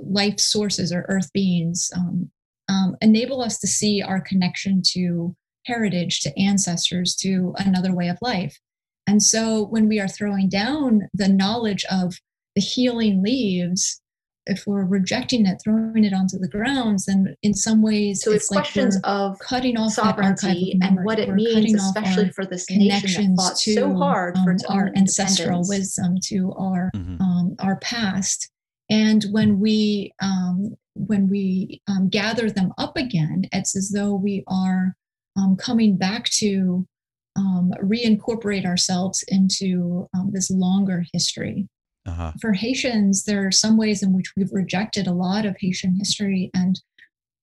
life 0.00 0.38
sources 0.38 0.92
or 0.92 1.04
earth 1.08 1.32
beings 1.32 1.90
um, 1.96 2.30
um, 2.68 2.96
enable 3.00 3.42
us 3.42 3.58
to 3.58 3.66
see 3.66 4.00
our 4.02 4.20
connection 4.20 4.82
to 4.92 5.34
heritage, 5.66 6.20
to 6.20 6.38
ancestors, 6.38 7.16
to 7.16 7.54
another 7.58 7.94
way 7.94 8.08
of 8.08 8.18
life. 8.22 8.58
And 9.06 9.22
so 9.22 9.64
when 9.66 9.88
we 9.88 9.98
are 9.98 10.08
throwing 10.08 10.48
down 10.48 11.08
the 11.12 11.28
knowledge 11.28 11.84
of 11.90 12.14
the 12.54 12.62
healing 12.62 13.22
leaves, 13.22 14.00
if 14.46 14.64
we're 14.66 14.84
rejecting 14.84 15.46
it, 15.46 15.60
throwing 15.62 16.04
it 16.04 16.12
onto 16.12 16.38
the 16.38 16.48
grounds, 16.48 17.06
then 17.06 17.34
in 17.42 17.54
some 17.54 17.82
ways, 17.82 18.22
so 18.22 18.32
it's, 18.32 18.44
it's 18.44 18.48
questions 18.48 18.94
like 18.96 19.02
of 19.04 19.38
cutting 19.38 19.76
off 19.76 19.92
sovereignty 19.92 20.78
of 20.82 20.88
and 20.88 21.04
what 21.04 21.18
it 21.18 21.28
we're 21.28 21.34
means, 21.34 21.82
especially 21.82 22.30
for 22.30 22.44
this 22.44 22.68
nation 22.70 23.34
that 23.34 23.42
fought 23.42 23.56
to, 23.56 23.74
so 23.74 23.94
hard 23.94 24.36
for 24.38 24.52
um, 24.52 24.58
our 24.68 24.90
ancestral 24.96 25.62
wisdom, 25.68 26.16
to 26.24 26.52
our 26.58 26.90
mm-hmm. 26.94 27.20
um, 27.20 27.56
our 27.60 27.76
past. 27.76 28.50
And 28.88 29.24
when 29.30 29.60
we 29.60 30.12
um, 30.22 30.76
when 30.94 31.28
we 31.28 31.82
um, 31.86 32.08
gather 32.08 32.50
them 32.50 32.72
up 32.78 32.96
again, 32.96 33.44
it's 33.52 33.76
as 33.76 33.90
though 33.90 34.14
we 34.14 34.42
are 34.48 34.96
um, 35.36 35.56
coming 35.56 35.96
back 35.96 36.24
to 36.24 36.86
um, 37.36 37.72
reincorporate 37.82 38.66
ourselves 38.66 39.24
into 39.28 40.08
this 40.32 40.50
longer 40.50 41.04
history 41.12 41.68
uh-huh. 42.06 42.32
For 42.40 42.52
Haitians, 42.52 43.24
there 43.24 43.46
are 43.46 43.52
some 43.52 43.76
ways 43.76 44.02
in 44.02 44.12
which 44.12 44.32
we've 44.36 44.52
rejected 44.52 45.06
a 45.06 45.12
lot 45.12 45.44
of 45.44 45.56
Haitian 45.60 45.96
history. 45.96 46.50
And 46.54 46.80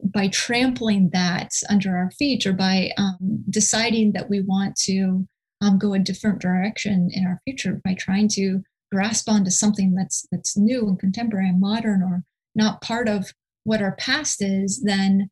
by 0.04 0.28
trampling 0.30 1.10
that 1.14 1.52
under 1.70 1.96
our 1.96 2.12
feet 2.12 2.46
or 2.46 2.54
by 2.54 2.92
um, 2.98 3.44
deciding 3.50 4.14
that 4.14 4.30
we 4.30 4.42
want 4.42 4.76
to 4.84 5.28
um, 5.62 5.78
go 5.78 5.94
a 5.94 6.00
different 6.00 6.40
direction 6.40 7.10
in 7.12 7.26
our 7.26 7.42
future, 7.46 7.82
by 7.84 7.94
trying 7.94 8.28
to 8.30 8.62
grasp 8.92 9.30
onto 9.30 9.50
something 9.50 9.94
that's 9.96 10.26
that's 10.32 10.56
new 10.56 10.88
and 10.88 11.00
contemporary 11.00 11.50
and 11.50 11.60
modern 11.60 12.02
or 12.02 12.24
not 12.56 12.82
part 12.82 13.10
of 13.10 13.34
what 13.64 13.82
our 13.82 13.96
past 13.96 14.42
is, 14.42 14.82
then 14.84 15.30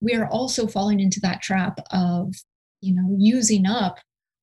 we 0.00 0.14
are 0.14 0.26
also 0.28 0.66
falling 0.66 1.00
into 1.00 1.20
that 1.20 1.42
trap 1.42 1.80
of 1.90 2.34
you 2.80 2.94
know 2.94 3.16
using 3.18 3.66
up 3.66 3.98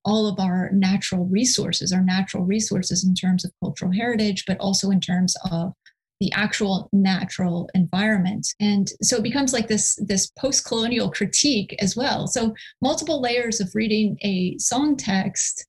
all 0.05 0.27
of 0.27 0.39
our 0.39 0.69
natural 0.71 1.25
resources, 1.25 1.91
our 1.91 2.03
natural 2.03 2.45
resources 2.45 3.03
in 3.03 3.15
terms 3.15 3.43
of 3.43 3.51
cultural 3.61 3.91
heritage, 3.91 4.45
but 4.45 4.57
also 4.59 4.91
in 4.91 5.01
terms 5.01 5.35
of 5.51 5.73
the 6.21 6.31
actual 6.31 6.89
natural 6.93 7.69
environment. 7.73 8.47
And 8.59 8.89
so 9.01 9.17
it 9.17 9.23
becomes 9.23 9.51
like 9.51 9.67
this 9.67 9.95
this 10.07 10.31
post-colonial 10.39 11.11
critique 11.11 11.75
as 11.79 11.95
well. 11.95 12.27
So 12.27 12.53
multiple 12.81 13.21
layers 13.21 13.59
of 13.59 13.71
reading 13.73 14.17
a 14.23 14.57
song 14.57 14.95
text 14.95 15.65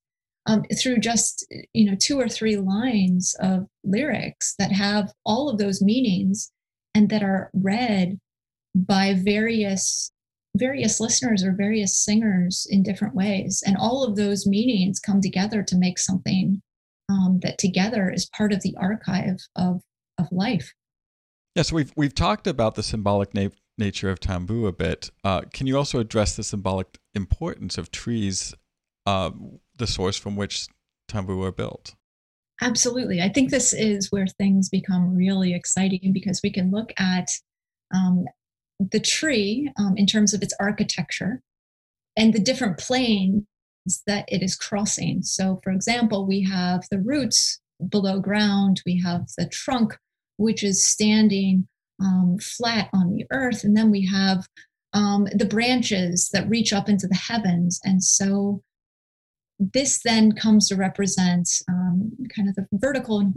um, 0.46 0.62
through 0.81 0.99
just 0.99 1.44
you 1.72 1.90
know 1.90 1.96
two 1.99 2.20
or 2.20 2.29
three 2.29 2.57
lines 2.57 3.35
of 3.40 3.66
lyrics 3.83 4.55
that 4.59 4.70
have 4.70 5.12
all 5.25 5.49
of 5.49 5.59
those 5.59 5.83
meanings 5.83 6.53
and 6.94 7.09
that 7.09 7.22
are 7.22 7.51
read 7.53 8.18
by 8.75 9.14
various 9.14 10.12
various 10.59 11.01
listeners 11.01 11.45
or 11.45 11.53
various 11.53 11.99
singers 11.99 12.66
in 12.71 12.83
different 12.83 13.14
ways. 13.14 13.62
And 13.66 13.77
all 13.77 14.05
of 14.05 14.16
those 14.16 14.47
meanings 14.47 14.99
come 14.99 15.21
together 15.21 15.62
to 15.62 15.77
make 15.77 15.99
something 15.99 16.61
um, 17.09 17.40
that 17.42 17.59
together 17.59 18.11
is 18.11 18.27
part 18.27 18.53
of 18.53 18.62
the 18.62 18.77
archive 18.79 19.38
of, 19.57 19.83
of 20.19 20.27
life. 20.33 20.73
Yes, 21.55 21.73
we've, 21.73 21.92
we've 21.97 22.14
talked 22.14 22.47
about 22.47 22.75
the 22.75 22.83
symbolic 22.83 23.35
na- 23.35 23.49
nature 23.79 24.11
of 24.11 24.21
tambour 24.21 24.66
a 24.66 24.73
bit. 24.73 25.11
Uh, 25.25 25.42
can 25.53 25.66
you 25.66 25.77
also 25.77 25.99
address 25.99 26.37
the 26.37 26.42
symbolic 26.42 26.99
importance 27.14 27.79
of 27.79 27.90
trees, 27.90 28.55
uh, 29.07 29.31
the 29.77 29.87
source 29.87 30.16
from 30.16 30.37
which 30.37 30.69
tambour 31.09 31.40
are 31.42 31.53
built? 31.53 31.95
Absolutely. 32.62 33.21
I 33.21 33.29
think 33.29 33.51
this 33.51 33.73
is 33.73 34.11
where 34.11 34.27
things 34.27 34.69
become 34.69 35.14
really 35.14 35.55
exciting 35.55 36.12
because 36.12 36.40
we 36.42 36.51
can 36.51 36.71
look 36.71 36.92
at 36.99 37.29
um, 37.95 38.25
the 38.79 39.01
tree 39.01 39.71
um, 39.79 39.95
in 39.97 40.07
terms 40.07 40.35
of 40.35 40.43
its 40.43 40.55
architecture 40.61 41.41
and 42.17 42.33
the 42.33 42.41
different 42.41 42.79
planes 42.79 43.45
that 44.07 44.25
it 44.29 44.43
is 44.43 44.57
crossing. 44.57 45.23
So, 45.23 45.61
for 45.62 45.71
example, 45.71 46.27
we 46.27 46.43
have 46.45 46.85
the 46.91 46.99
roots 46.99 47.61
below 47.89 48.21
ground, 48.21 48.83
we 48.87 49.01
have 49.05 49.27
the 49.37 49.49
trunk, 49.49 49.97
which 50.39 50.65
is 50.65 50.87
standing 50.87 51.69
um, 52.03 52.39
flat 52.41 52.89
on 52.93 53.11
the 53.11 53.27
earth, 53.31 53.65
and 53.65 53.77
then 53.77 53.91
we 53.91 54.07
have 54.07 54.47
um, 54.93 55.27
the 55.35 55.45
branches 55.45 56.31
that 56.33 56.49
reach 56.49 56.73
up 56.73 56.89
into 56.89 57.07
the 57.07 57.15
heavens. 57.15 57.81
And 57.85 58.03
so, 58.03 58.62
this 59.59 60.01
then 60.03 60.33
comes 60.33 60.69
to 60.69 60.77
represent 60.77 61.49
um, 61.69 62.12
kind 62.35 62.49
of 62.49 62.57
the 62.57 62.67
vertical 62.73 63.21
and 63.21 63.35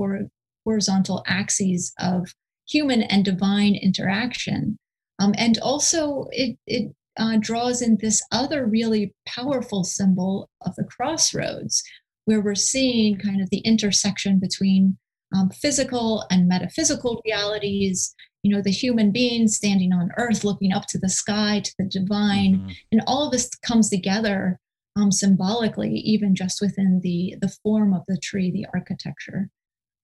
horizontal 0.65 1.23
axes 1.28 1.93
of 1.99 2.34
human 2.67 3.04
and 3.04 3.23
divine 3.23 3.75
interaction. 3.75 4.78
Um, 5.19 5.34
and 5.38 5.58
also, 5.60 6.27
it, 6.32 6.58
it 6.65 6.93
uh, 7.17 7.38
draws 7.39 7.82
in 7.82 7.97
this 7.99 8.21
other 8.32 8.65
really 8.65 9.13
powerful 9.27 9.84
symbol 9.84 10.49
of 10.65 10.75
the 10.75 10.86
crossroads, 10.86 11.84
where 12.25 12.41
we're 12.41 12.55
seeing 12.55 13.17
kind 13.17 13.41
of 13.41 13.49
the 13.49 13.60
intersection 13.60 14.39
between 14.39 14.97
um, 15.36 15.49
physical 15.49 16.25
and 16.32 16.47
metaphysical 16.47 17.21
realities. 17.25 18.15
You 18.43 18.55
know, 18.55 18.62
the 18.62 18.71
human 18.71 19.12
being 19.12 19.49
standing 19.49 19.91
on 19.91 20.12
earth, 20.17 20.45
looking 20.45 20.71
up 20.71 20.86
to 20.89 20.97
the 20.97 21.10
sky, 21.10 21.62
to 21.63 21.73
the 21.77 21.86
divine, 21.86 22.55
mm-hmm. 22.55 22.69
and 22.93 23.01
all 23.05 23.25
of 23.25 23.34
this 23.34 23.49
comes 23.65 23.89
together 23.89 24.58
um, 24.95 25.12
symbolically, 25.12 25.91
even 25.91 26.36
just 26.36 26.62
within 26.62 27.01
the 27.03 27.36
the 27.41 27.53
form 27.63 27.93
of 27.93 28.03
the 28.08 28.17
tree, 28.17 28.49
the 28.49 28.65
architecture. 28.73 29.49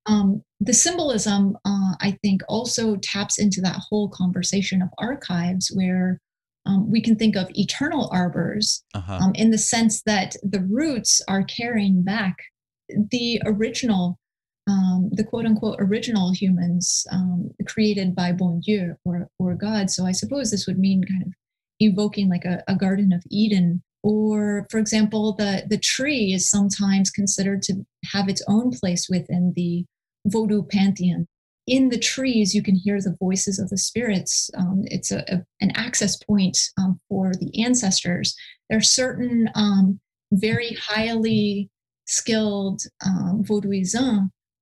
Um, 0.08 0.44
the 0.60 0.74
symbolism, 0.74 1.58
uh, 1.66 1.94
I 2.00 2.18
think, 2.24 2.42
also 2.48 2.96
taps 2.98 3.40
into 3.40 3.62
that 3.62 3.82
whole 3.90 4.10
conversation 4.10 4.82
of 4.82 4.90
archives 4.98 5.72
where 5.74 6.20
um, 6.66 6.90
we 6.90 7.02
can 7.02 7.16
think 7.16 7.36
of 7.36 7.50
eternal 7.54 8.10
arbors 8.12 8.84
uh-huh. 8.94 9.20
um, 9.22 9.32
in 9.36 9.52
the 9.52 9.58
sense 9.58 10.02
that 10.04 10.36
the 10.44 10.62
roots 10.62 11.22
are 11.28 11.44
carrying 11.44 12.04
back 12.04 12.36
the 13.12 13.42
original, 13.46 14.18
um, 14.68 15.10
the 15.12 15.24
quote 15.24 15.46
unquote 15.46 15.78
original 15.80 16.34
humans 16.34 17.06
um, 17.12 17.52
created 17.68 18.16
by 18.16 18.32
Bon 18.32 18.60
Dieu 18.60 18.96
or, 19.06 19.28
or 19.40 19.56
God. 19.56 19.90
So 19.90 20.06
I 20.06 20.12
suppose 20.12 20.50
this 20.50 20.68
would 20.68 20.80
mean 20.80 21.04
kind 21.04 21.24
of 21.24 21.34
evoking 21.80 22.30
like 22.30 22.46
a, 22.46 22.64
a 22.68 22.76
Garden 22.76 23.12
of 23.12 23.24
Eden. 23.30 23.84
Or, 24.04 24.68
for 24.70 24.78
example, 24.78 25.34
the, 25.34 25.64
the 25.68 25.80
tree 25.80 26.32
is 26.32 26.50
sometimes 26.50 27.10
considered 27.10 27.64
to 27.64 27.86
have 28.14 28.30
its 28.30 28.44
own 28.48 28.70
place 28.72 29.08
within 29.10 29.54
the 29.56 29.86
Vodou 30.28 30.68
pantheon 30.70 31.28
in 31.68 31.90
the 31.90 31.98
trees, 31.98 32.54
you 32.54 32.62
can 32.62 32.76
hear 32.76 33.02
the 33.02 33.16
voices 33.20 33.58
of 33.58 33.70
the 33.70 33.78
spirits. 33.78 34.52
Um, 34.56 34.84
it's 34.86 35.12
a, 35.12 35.20
a, 35.28 35.44
an 35.62 35.72
access 35.76 36.16
point 36.16 36.58
um, 36.78 37.00
for 37.10 37.32
the 37.34 37.64
ancestors. 37.64 38.36
There 38.70 38.78
are 38.78 38.82
certain 38.82 39.50
um, 39.56 40.00
very 40.32 40.74
highly 40.74 41.70
skilled 42.06 42.84
um, 43.04 43.44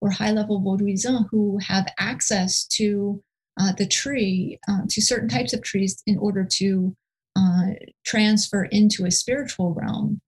or 0.01 0.09
high 0.09 0.31
level 0.31 0.61
Vaudouisans 0.61 1.25
who 1.29 1.57
have 1.59 1.87
access 1.99 2.65
to 2.67 3.21
uh, 3.59 3.73
the 3.73 3.87
tree, 3.87 4.59
uh, 4.67 4.81
to 4.89 5.01
certain 5.01 5.29
types 5.29 5.53
of 5.53 5.61
trees, 5.61 6.01
in 6.07 6.17
order 6.17 6.47
to 6.53 6.95
uh, 7.35 7.67
transfer 8.05 8.63
into 8.65 9.05
a 9.05 9.11
spiritual 9.11 9.73
realm. 9.73 10.21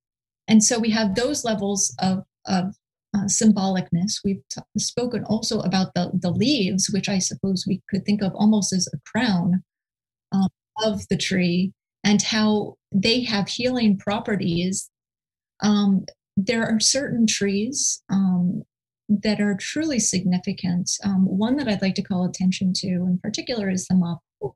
And 0.48 0.64
so 0.64 0.78
we 0.78 0.92
have 0.92 1.16
those 1.16 1.44
levels 1.44 1.96
of, 2.00 2.24
of 2.46 2.76
uh, 3.16 3.26
symbolicness. 3.26 4.20
We've 4.24 4.42
t- 4.50 4.62
spoken 4.78 5.24
also 5.26 5.60
about 5.62 5.94
the, 5.94 6.12
the 6.14 6.32
leaves, 6.32 6.90
which 6.92 7.08
I 7.08 7.20
suppose 7.20 7.66
we 7.68 7.82
could 7.90 8.06
think 8.06 8.22
of 8.22 8.34
almost 8.36 8.74
as 8.74 8.88
a 8.94 8.98
crown 9.10 9.64
um, 10.32 10.50
of 10.84 11.08
the 11.10 11.18
tree, 11.18 11.74
and 12.04 12.22
how 12.22 12.76
they 12.92 13.24
have 13.24 13.48
healing 13.48 13.98
properties. 13.98 14.90
Um, 15.64 16.06
there 16.36 16.66
are 16.66 16.80
certain 16.80 17.26
trees 17.26 18.04
um, 18.10 18.64
that 19.08 19.40
are 19.40 19.56
truly 19.56 20.00
significant. 20.00 20.92
Um, 21.04 21.26
one 21.26 21.56
that 21.58 21.68
I'd 21.68 21.82
like 21.82 21.96
to 21.96 22.04
call 22.04 22.26
attention 22.26 22.74
to 22.78 22.88
in 22.88 23.20
particular 23.24 23.70
is 23.70 23.88
the 23.88 23.96
mapou, 23.96 24.54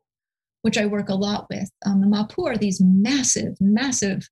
which 0.63 0.77
I 0.77 0.85
work 0.85 1.09
a 1.09 1.15
lot 1.15 1.47
with. 1.49 1.69
Um, 1.85 2.01
the 2.01 2.07
mapou 2.07 2.47
are 2.47 2.57
these 2.57 2.81
massive, 2.81 3.55
massive 3.61 4.27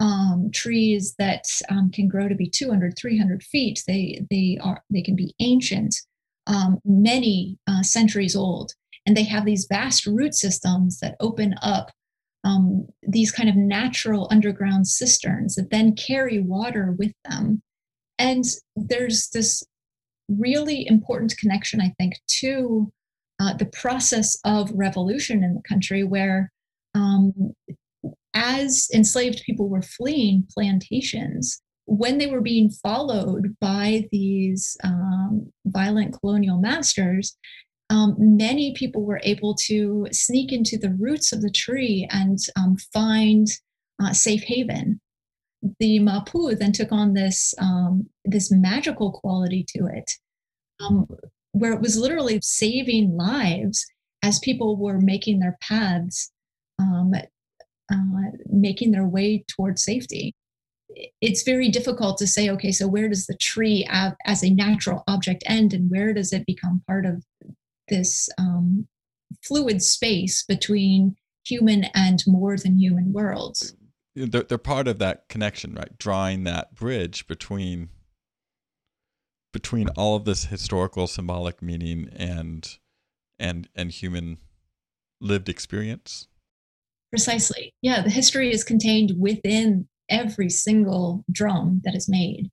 um, 0.00 0.50
trees 0.52 1.14
that 1.18 1.44
um, 1.70 1.90
can 1.90 2.06
grow 2.08 2.28
to 2.28 2.34
be 2.34 2.48
200 2.48 2.94
300 2.98 3.42
feet 3.42 3.82
they 3.86 4.24
they 4.30 4.58
are 4.62 4.82
they 4.90 5.02
can 5.02 5.16
be 5.16 5.34
ancient 5.40 5.94
um, 6.46 6.78
many 6.84 7.58
uh, 7.66 7.82
centuries 7.82 8.36
old. 8.36 8.72
And 9.06 9.16
they 9.16 9.24
have 9.24 9.44
these 9.44 9.66
vast 9.68 10.06
root 10.06 10.34
systems 10.34 10.98
that 11.00 11.16
open 11.20 11.54
up 11.62 11.90
um, 12.44 12.86
these 13.02 13.32
kind 13.32 13.48
of 13.48 13.56
natural 13.56 14.28
underground 14.30 14.86
cisterns 14.86 15.56
that 15.56 15.70
then 15.70 15.94
carry 15.96 16.38
water 16.40 16.94
with 16.98 17.12
them. 17.28 17.62
And 18.18 18.44
there's 18.76 19.28
this 19.30 19.64
really 20.28 20.84
important 20.88 21.36
connection 21.38 21.80
i 21.80 21.94
think 22.00 22.14
to 22.26 22.90
uh, 23.38 23.54
the 23.54 23.66
process 23.66 24.36
of 24.44 24.68
revolution 24.72 25.44
in 25.44 25.54
the 25.54 25.62
country 25.68 26.02
where 26.02 26.50
um, 26.96 27.32
as 28.36 28.88
enslaved 28.92 29.42
people 29.44 29.68
were 29.68 29.82
fleeing 29.82 30.46
plantations, 30.52 31.62
when 31.86 32.18
they 32.18 32.26
were 32.26 32.42
being 32.42 32.68
followed 32.68 33.56
by 33.60 34.06
these 34.12 34.76
um, 34.84 35.50
violent 35.64 36.14
colonial 36.20 36.60
masters, 36.60 37.36
um, 37.88 38.14
many 38.18 38.74
people 38.74 39.04
were 39.04 39.20
able 39.22 39.54
to 39.54 40.06
sneak 40.12 40.52
into 40.52 40.76
the 40.76 40.94
roots 40.98 41.32
of 41.32 41.40
the 41.40 41.50
tree 41.50 42.06
and 42.10 42.38
um, 42.58 42.76
find 42.92 43.46
uh, 44.02 44.12
safe 44.12 44.42
haven. 44.42 45.00
The 45.80 46.00
Mapou 46.00 46.58
then 46.58 46.72
took 46.72 46.92
on 46.92 47.14
this 47.14 47.54
um, 47.58 48.08
this 48.24 48.52
magical 48.52 49.12
quality 49.12 49.64
to 49.68 49.86
it, 49.86 50.10
um, 50.80 51.06
where 51.52 51.72
it 51.72 51.80
was 51.80 51.96
literally 51.96 52.40
saving 52.42 53.16
lives 53.16 53.86
as 54.22 54.38
people 54.40 54.76
were 54.76 55.00
making 55.00 55.38
their 55.38 55.56
paths 55.62 56.30
um, 56.78 57.14
uh, 57.92 58.30
making 58.46 58.92
their 58.92 59.06
way 59.06 59.44
towards 59.48 59.82
safety. 59.82 60.34
It's 61.20 61.42
very 61.42 61.68
difficult 61.68 62.18
to 62.18 62.26
say, 62.26 62.48
okay, 62.50 62.72
so 62.72 62.88
where 62.88 63.08
does 63.08 63.26
the 63.26 63.36
tree 63.36 63.86
as 63.90 64.42
a 64.42 64.50
natural 64.50 65.04
object 65.06 65.42
end 65.46 65.74
and 65.74 65.90
where 65.90 66.14
does 66.14 66.32
it 66.32 66.46
become 66.46 66.82
part 66.86 67.04
of 67.04 67.24
this 67.88 68.28
um, 68.38 68.86
fluid 69.42 69.82
space 69.82 70.44
between 70.44 71.16
human 71.44 71.84
and 71.94 72.22
more 72.26 72.56
than 72.56 72.78
human 72.78 73.12
worlds? 73.12 73.74
They're, 74.14 74.42
they're 74.42 74.58
part 74.58 74.88
of 74.88 74.98
that 74.98 75.28
connection, 75.28 75.74
right? 75.74 75.96
Drawing 75.98 76.44
that 76.44 76.74
bridge 76.74 77.26
between 77.26 77.90
between 79.52 79.88
all 79.90 80.16
of 80.16 80.26
this 80.26 80.46
historical 80.46 81.06
symbolic 81.06 81.62
meaning 81.62 82.10
and 82.14 82.78
and 83.38 83.68
and 83.74 83.90
human 83.90 84.38
lived 85.20 85.48
experience 85.48 86.28
Precisely. 87.10 87.72
Yeah, 87.82 88.02
the 88.02 88.10
history 88.10 88.52
is 88.52 88.64
contained 88.64 89.12
within 89.18 89.88
every 90.08 90.50
single 90.50 91.24
drum 91.30 91.80
that 91.84 91.94
is 91.94 92.08
made. 92.08 92.50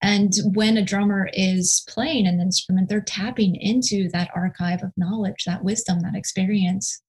And 0.00 0.32
when 0.54 0.76
a 0.76 0.84
drummer 0.84 1.28
is 1.32 1.84
playing 1.88 2.26
an 2.26 2.40
instrument, 2.40 2.88
they're 2.88 3.00
tapping 3.00 3.56
into 3.56 4.08
that 4.10 4.30
archive 4.34 4.82
of 4.82 4.92
knowledge, 4.96 5.44
that 5.46 5.64
wisdom, 5.64 6.00
that 6.00 6.14
experience. 6.14 7.00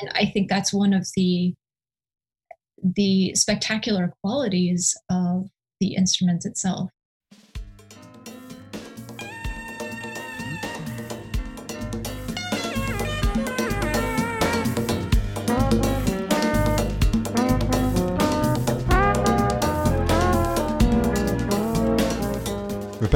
And 0.00 0.10
I 0.14 0.26
think 0.26 0.48
that's 0.48 0.72
one 0.72 0.92
of 0.92 1.08
the 1.16 1.54
the 2.82 3.34
spectacular 3.34 4.14
qualities 4.22 4.96
of 5.10 5.48
the 5.80 5.94
instrument 5.94 6.46
itself. 6.46 6.90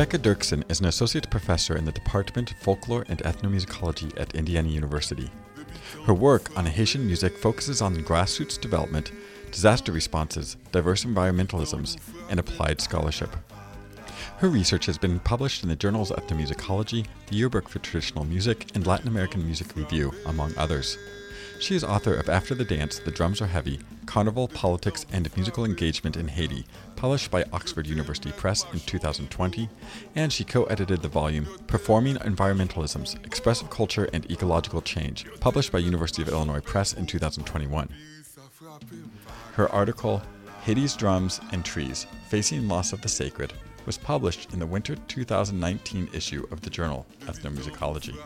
Rebecca 0.05 0.19
Dirksen 0.19 0.71
is 0.71 0.81
an 0.81 0.87
associate 0.87 1.31
professor 1.31 1.75
in 1.79 1.87
the 1.87 1.91
Department 1.91 2.51
of 2.51 2.59
Folklore 2.59 3.07
and 3.09 3.21
Ethnomusicology 3.21 4.13
at 4.21 4.35
Indiana 4.35 4.69
University. 4.69 5.31
Her 6.05 6.13
work 6.13 6.55
on 6.59 6.67
Haitian 6.67 7.07
music 7.07 7.39
focuses 7.39 7.81
on 7.81 7.97
grassroots 7.97 8.61
development, 8.61 9.13
disaster 9.51 9.93
responses, 9.93 10.59
diverse 10.73 11.07
environmentalisms, 11.07 11.97
and 12.29 12.39
applied 12.39 12.83
scholarship. 12.83 13.35
Her 14.37 14.51
research 14.51 14.85
has 14.85 14.99
been 14.99 15.21
published 15.21 15.63
in 15.63 15.71
the 15.71 15.75
journals 15.75 16.11
Ethnomusicology, 16.11 17.07
the 17.29 17.37
Yearbook 17.37 17.71
for 17.71 17.79
Traditional 17.79 18.27
Music, 18.27 18.73
and 18.75 18.87
Latin 18.87 19.09
American 19.09 19.43
Music 19.43 19.75
Review, 19.75 20.13
among 20.27 20.53
others. 20.59 20.99
She 21.61 21.75
is 21.75 21.85
author 21.85 22.15
of 22.15 22.29
After 22.29 22.55
the 22.55 22.65
Dance, 22.65 22.99
The 22.99 23.11
Drums 23.11 23.41
Are 23.41 23.47
Heavy 23.47 23.81
Carnival, 24.07 24.49
Politics, 24.49 25.07
and 25.11 25.35
Musical 25.35 25.65
Engagement 25.65 26.17
in 26.17 26.29
Haiti, 26.29 26.67
published 26.95 27.31
by 27.31 27.45
Oxford 27.53 27.87
University 27.87 28.33
Press 28.33 28.65
in 28.73 28.81
2020, 28.81 29.69
and 30.15 30.33
she 30.33 30.45
co 30.45 30.65
edited 30.65 31.03
the 31.03 31.09
volume 31.09 31.47
Performing 31.67 32.17
Environmentalisms 32.17 33.25
Expressive 33.25 33.71
Culture 33.71 34.09
and 34.13 34.31
Ecological 34.31 34.83
Change, 34.83 35.27
published 35.41 35.73
by 35.73 35.79
University 35.79 36.23
of 36.23 36.29
Illinois 36.29 36.61
Press 36.61 36.93
in 36.93 37.07
2021. 37.07 37.89
Her 39.55 39.69
article, 39.71 40.23
Haiti's 40.63 40.95
Drums 40.95 41.41
and 41.53 41.65
Trees 41.65 42.07
Facing 42.29 42.69
Loss 42.69 42.93
of 42.93 43.01
the 43.01 43.09
Sacred, 43.09 43.53
was 43.87 43.99
published 43.99 44.53
in 44.53 44.59
the 44.59 44.67
winter 44.67 44.97
2019 45.09 46.11
issue 46.13 46.47
of 46.51 46.61
the 46.61 46.71
journal 46.71 47.07
Ethnomusicology. 47.27 48.17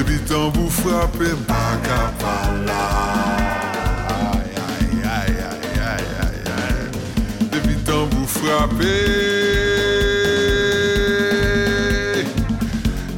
Depi 0.00 0.16
tan 0.24 0.52
frape 0.70 1.28
mpa 1.44 1.76
pala 2.20 2.84
Ay, 4.08 4.48
ay, 4.56 4.88
ay, 5.04 5.32
ay, 5.52 6.04
ay, 6.24 6.36
ay 6.56 6.78
Depi 7.52 7.76
tan 7.84 8.08
frape 8.24 8.96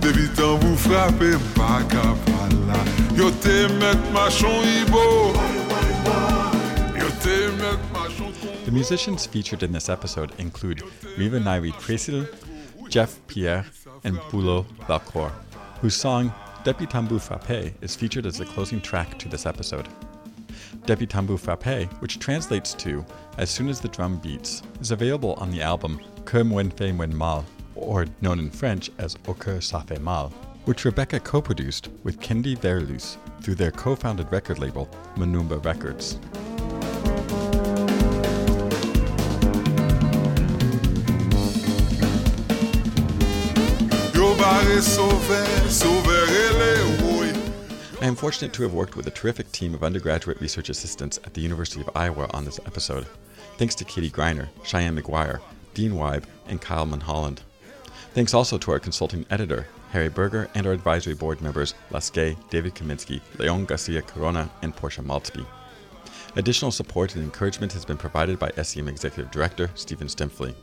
Depi 0.02 0.26
tan 0.34 0.76
frape 0.76 1.38
mpa 1.38 1.86
pala 2.26 2.78
Yo 3.14 3.30
te 3.30 3.68
met 3.78 3.98
ibo. 4.82 5.32
The 8.64 8.72
musicians 8.72 9.24
featured 9.24 9.62
in 9.62 9.70
this 9.70 9.88
episode 9.88 10.32
include 10.38 10.82
Riva 11.16 11.38
Nyri 11.38 11.70
Précil, 11.74 12.26
Jeff 12.88 13.20
Pierre, 13.28 13.66
and 14.02 14.16
Boulo 14.32 14.66
Valcourt, 14.88 15.32
whose 15.80 15.94
song 15.94 16.32
Depuis 16.64 16.86
Tambour 16.86 17.18
Frappe 17.18 17.74
is 17.80 17.96
featured 17.96 18.24
as 18.24 18.38
the 18.38 18.44
closing 18.44 18.80
track 18.80 19.18
to 19.18 19.28
this 19.28 19.46
episode. 19.46 19.88
Depuis 20.86 21.08
Tambour 21.08 21.36
Frappe, 21.36 21.90
which 22.00 22.20
translates 22.20 22.72
to 22.74 23.04
As 23.36 23.50
Soon 23.50 23.68
as 23.68 23.80
the 23.80 23.88
Drum 23.88 24.18
Beats, 24.18 24.62
is 24.80 24.92
available 24.92 25.34
on 25.38 25.50
the 25.50 25.60
album 25.60 26.00
Que 26.24 26.44
Mwen 26.44 26.72
Fait 26.72 26.92
Mwen 26.92 27.12
Mal, 27.12 27.44
or 27.74 28.06
known 28.20 28.38
in 28.38 28.48
French 28.48 28.90
as 28.98 29.16
Au 29.26 29.34
Coeur 29.34 29.58
Ça 29.58 29.84
Fait 29.84 30.00
Mal, 30.00 30.28
which 30.64 30.84
Rebecca 30.84 31.18
co 31.18 31.42
produced 31.42 31.88
with 32.04 32.20
Kendi 32.20 32.56
Verloos 32.56 33.16
through 33.42 33.56
their 33.56 33.72
co 33.72 33.96
founded 33.96 34.30
record 34.30 34.60
label, 34.60 34.88
Manumba 35.16 35.64
Records. 35.64 36.20
I 48.03 48.07
am 48.07 48.16
fortunate 48.16 48.53
to 48.55 48.64
have 48.64 48.74
worked 48.74 48.96
with 48.96 49.07
a 49.07 49.12
terrific 49.12 49.53
team 49.53 49.74
of 49.74 49.84
undergraduate 49.84 50.40
research 50.40 50.68
assistants 50.68 51.20
at 51.22 51.34
the 51.34 51.40
University 51.40 51.82
of 51.82 51.90
Iowa 51.94 52.28
on 52.34 52.44
this 52.44 52.59
episode. 52.66 53.07
Thanks 53.59 53.76
to 53.76 53.84
Katie 53.84 54.11
Greiner, 54.11 54.48
Cheyenne 54.64 55.00
McGuire, 55.00 55.40
Dean 55.72 55.92
Weib, 55.92 56.24
and 56.48 56.61
Kyle 56.61 56.84
Mulholland. 56.84 57.42
Thanks 58.12 58.34
also 58.34 58.59
to 58.59 58.72
our 58.72 58.80
consulting 58.80 59.24
editor, 59.30 59.68
Harry 59.92 60.09
Berger, 60.09 60.50
and 60.57 60.66
our 60.66 60.72
advisory 60.72 61.14
board 61.14 61.40
members, 61.40 61.74
Lasque, 61.92 62.34
David 62.50 62.74
Kaminsky, 62.74 63.20
Leon 63.38 63.66
Garcia 63.66 64.03
Corona, 64.03 64.50
and 64.62 64.74
Portia 64.74 65.03
Maultsby. 65.03 65.46
Additional 66.34 66.72
support 66.72 67.14
and 67.14 67.22
encouragement 67.22 67.72
has 67.72 67.84
been 67.84 67.96
provided 67.96 68.36
by 68.36 68.50
SEM 68.62 68.88
Executive 68.88 69.30
Director 69.30 69.70
Stephen 69.76 70.09
Stuempfle. 70.09 70.57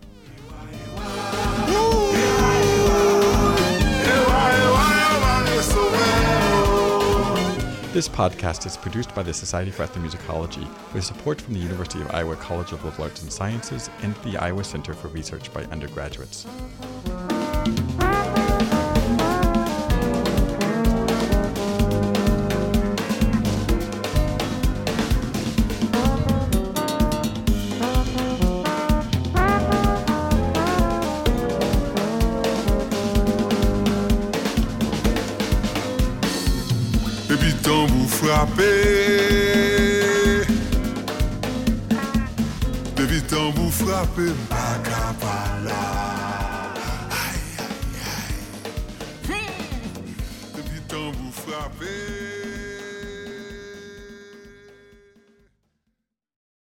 This 7.92 8.08
podcast 8.08 8.68
is 8.68 8.78
produced 8.78 9.16
by 9.16 9.24
the 9.24 9.34
Society 9.34 9.72
for 9.72 9.84
Ethnomusicology 9.84 10.68
with 10.94 11.04
support 11.04 11.42
from 11.42 11.56
the 11.56 11.60
University 11.60 12.00
of 12.02 12.12
Iowa 12.12 12.36
College 12.36 12.72
of 12.72 12.86
Liberal 12.86 13.06
Arts 13.06 13.24
and 13.24 13.34
Sciences 13.34 13.90
and 14.04 14.14
the 14.18 14.38
Iowa 14.38 14.64
Center 14.64 14.94
for 14.94 15.08
Research 15.08 15.52
by 15.52 15.64
Undergraduates. 15.64 16.46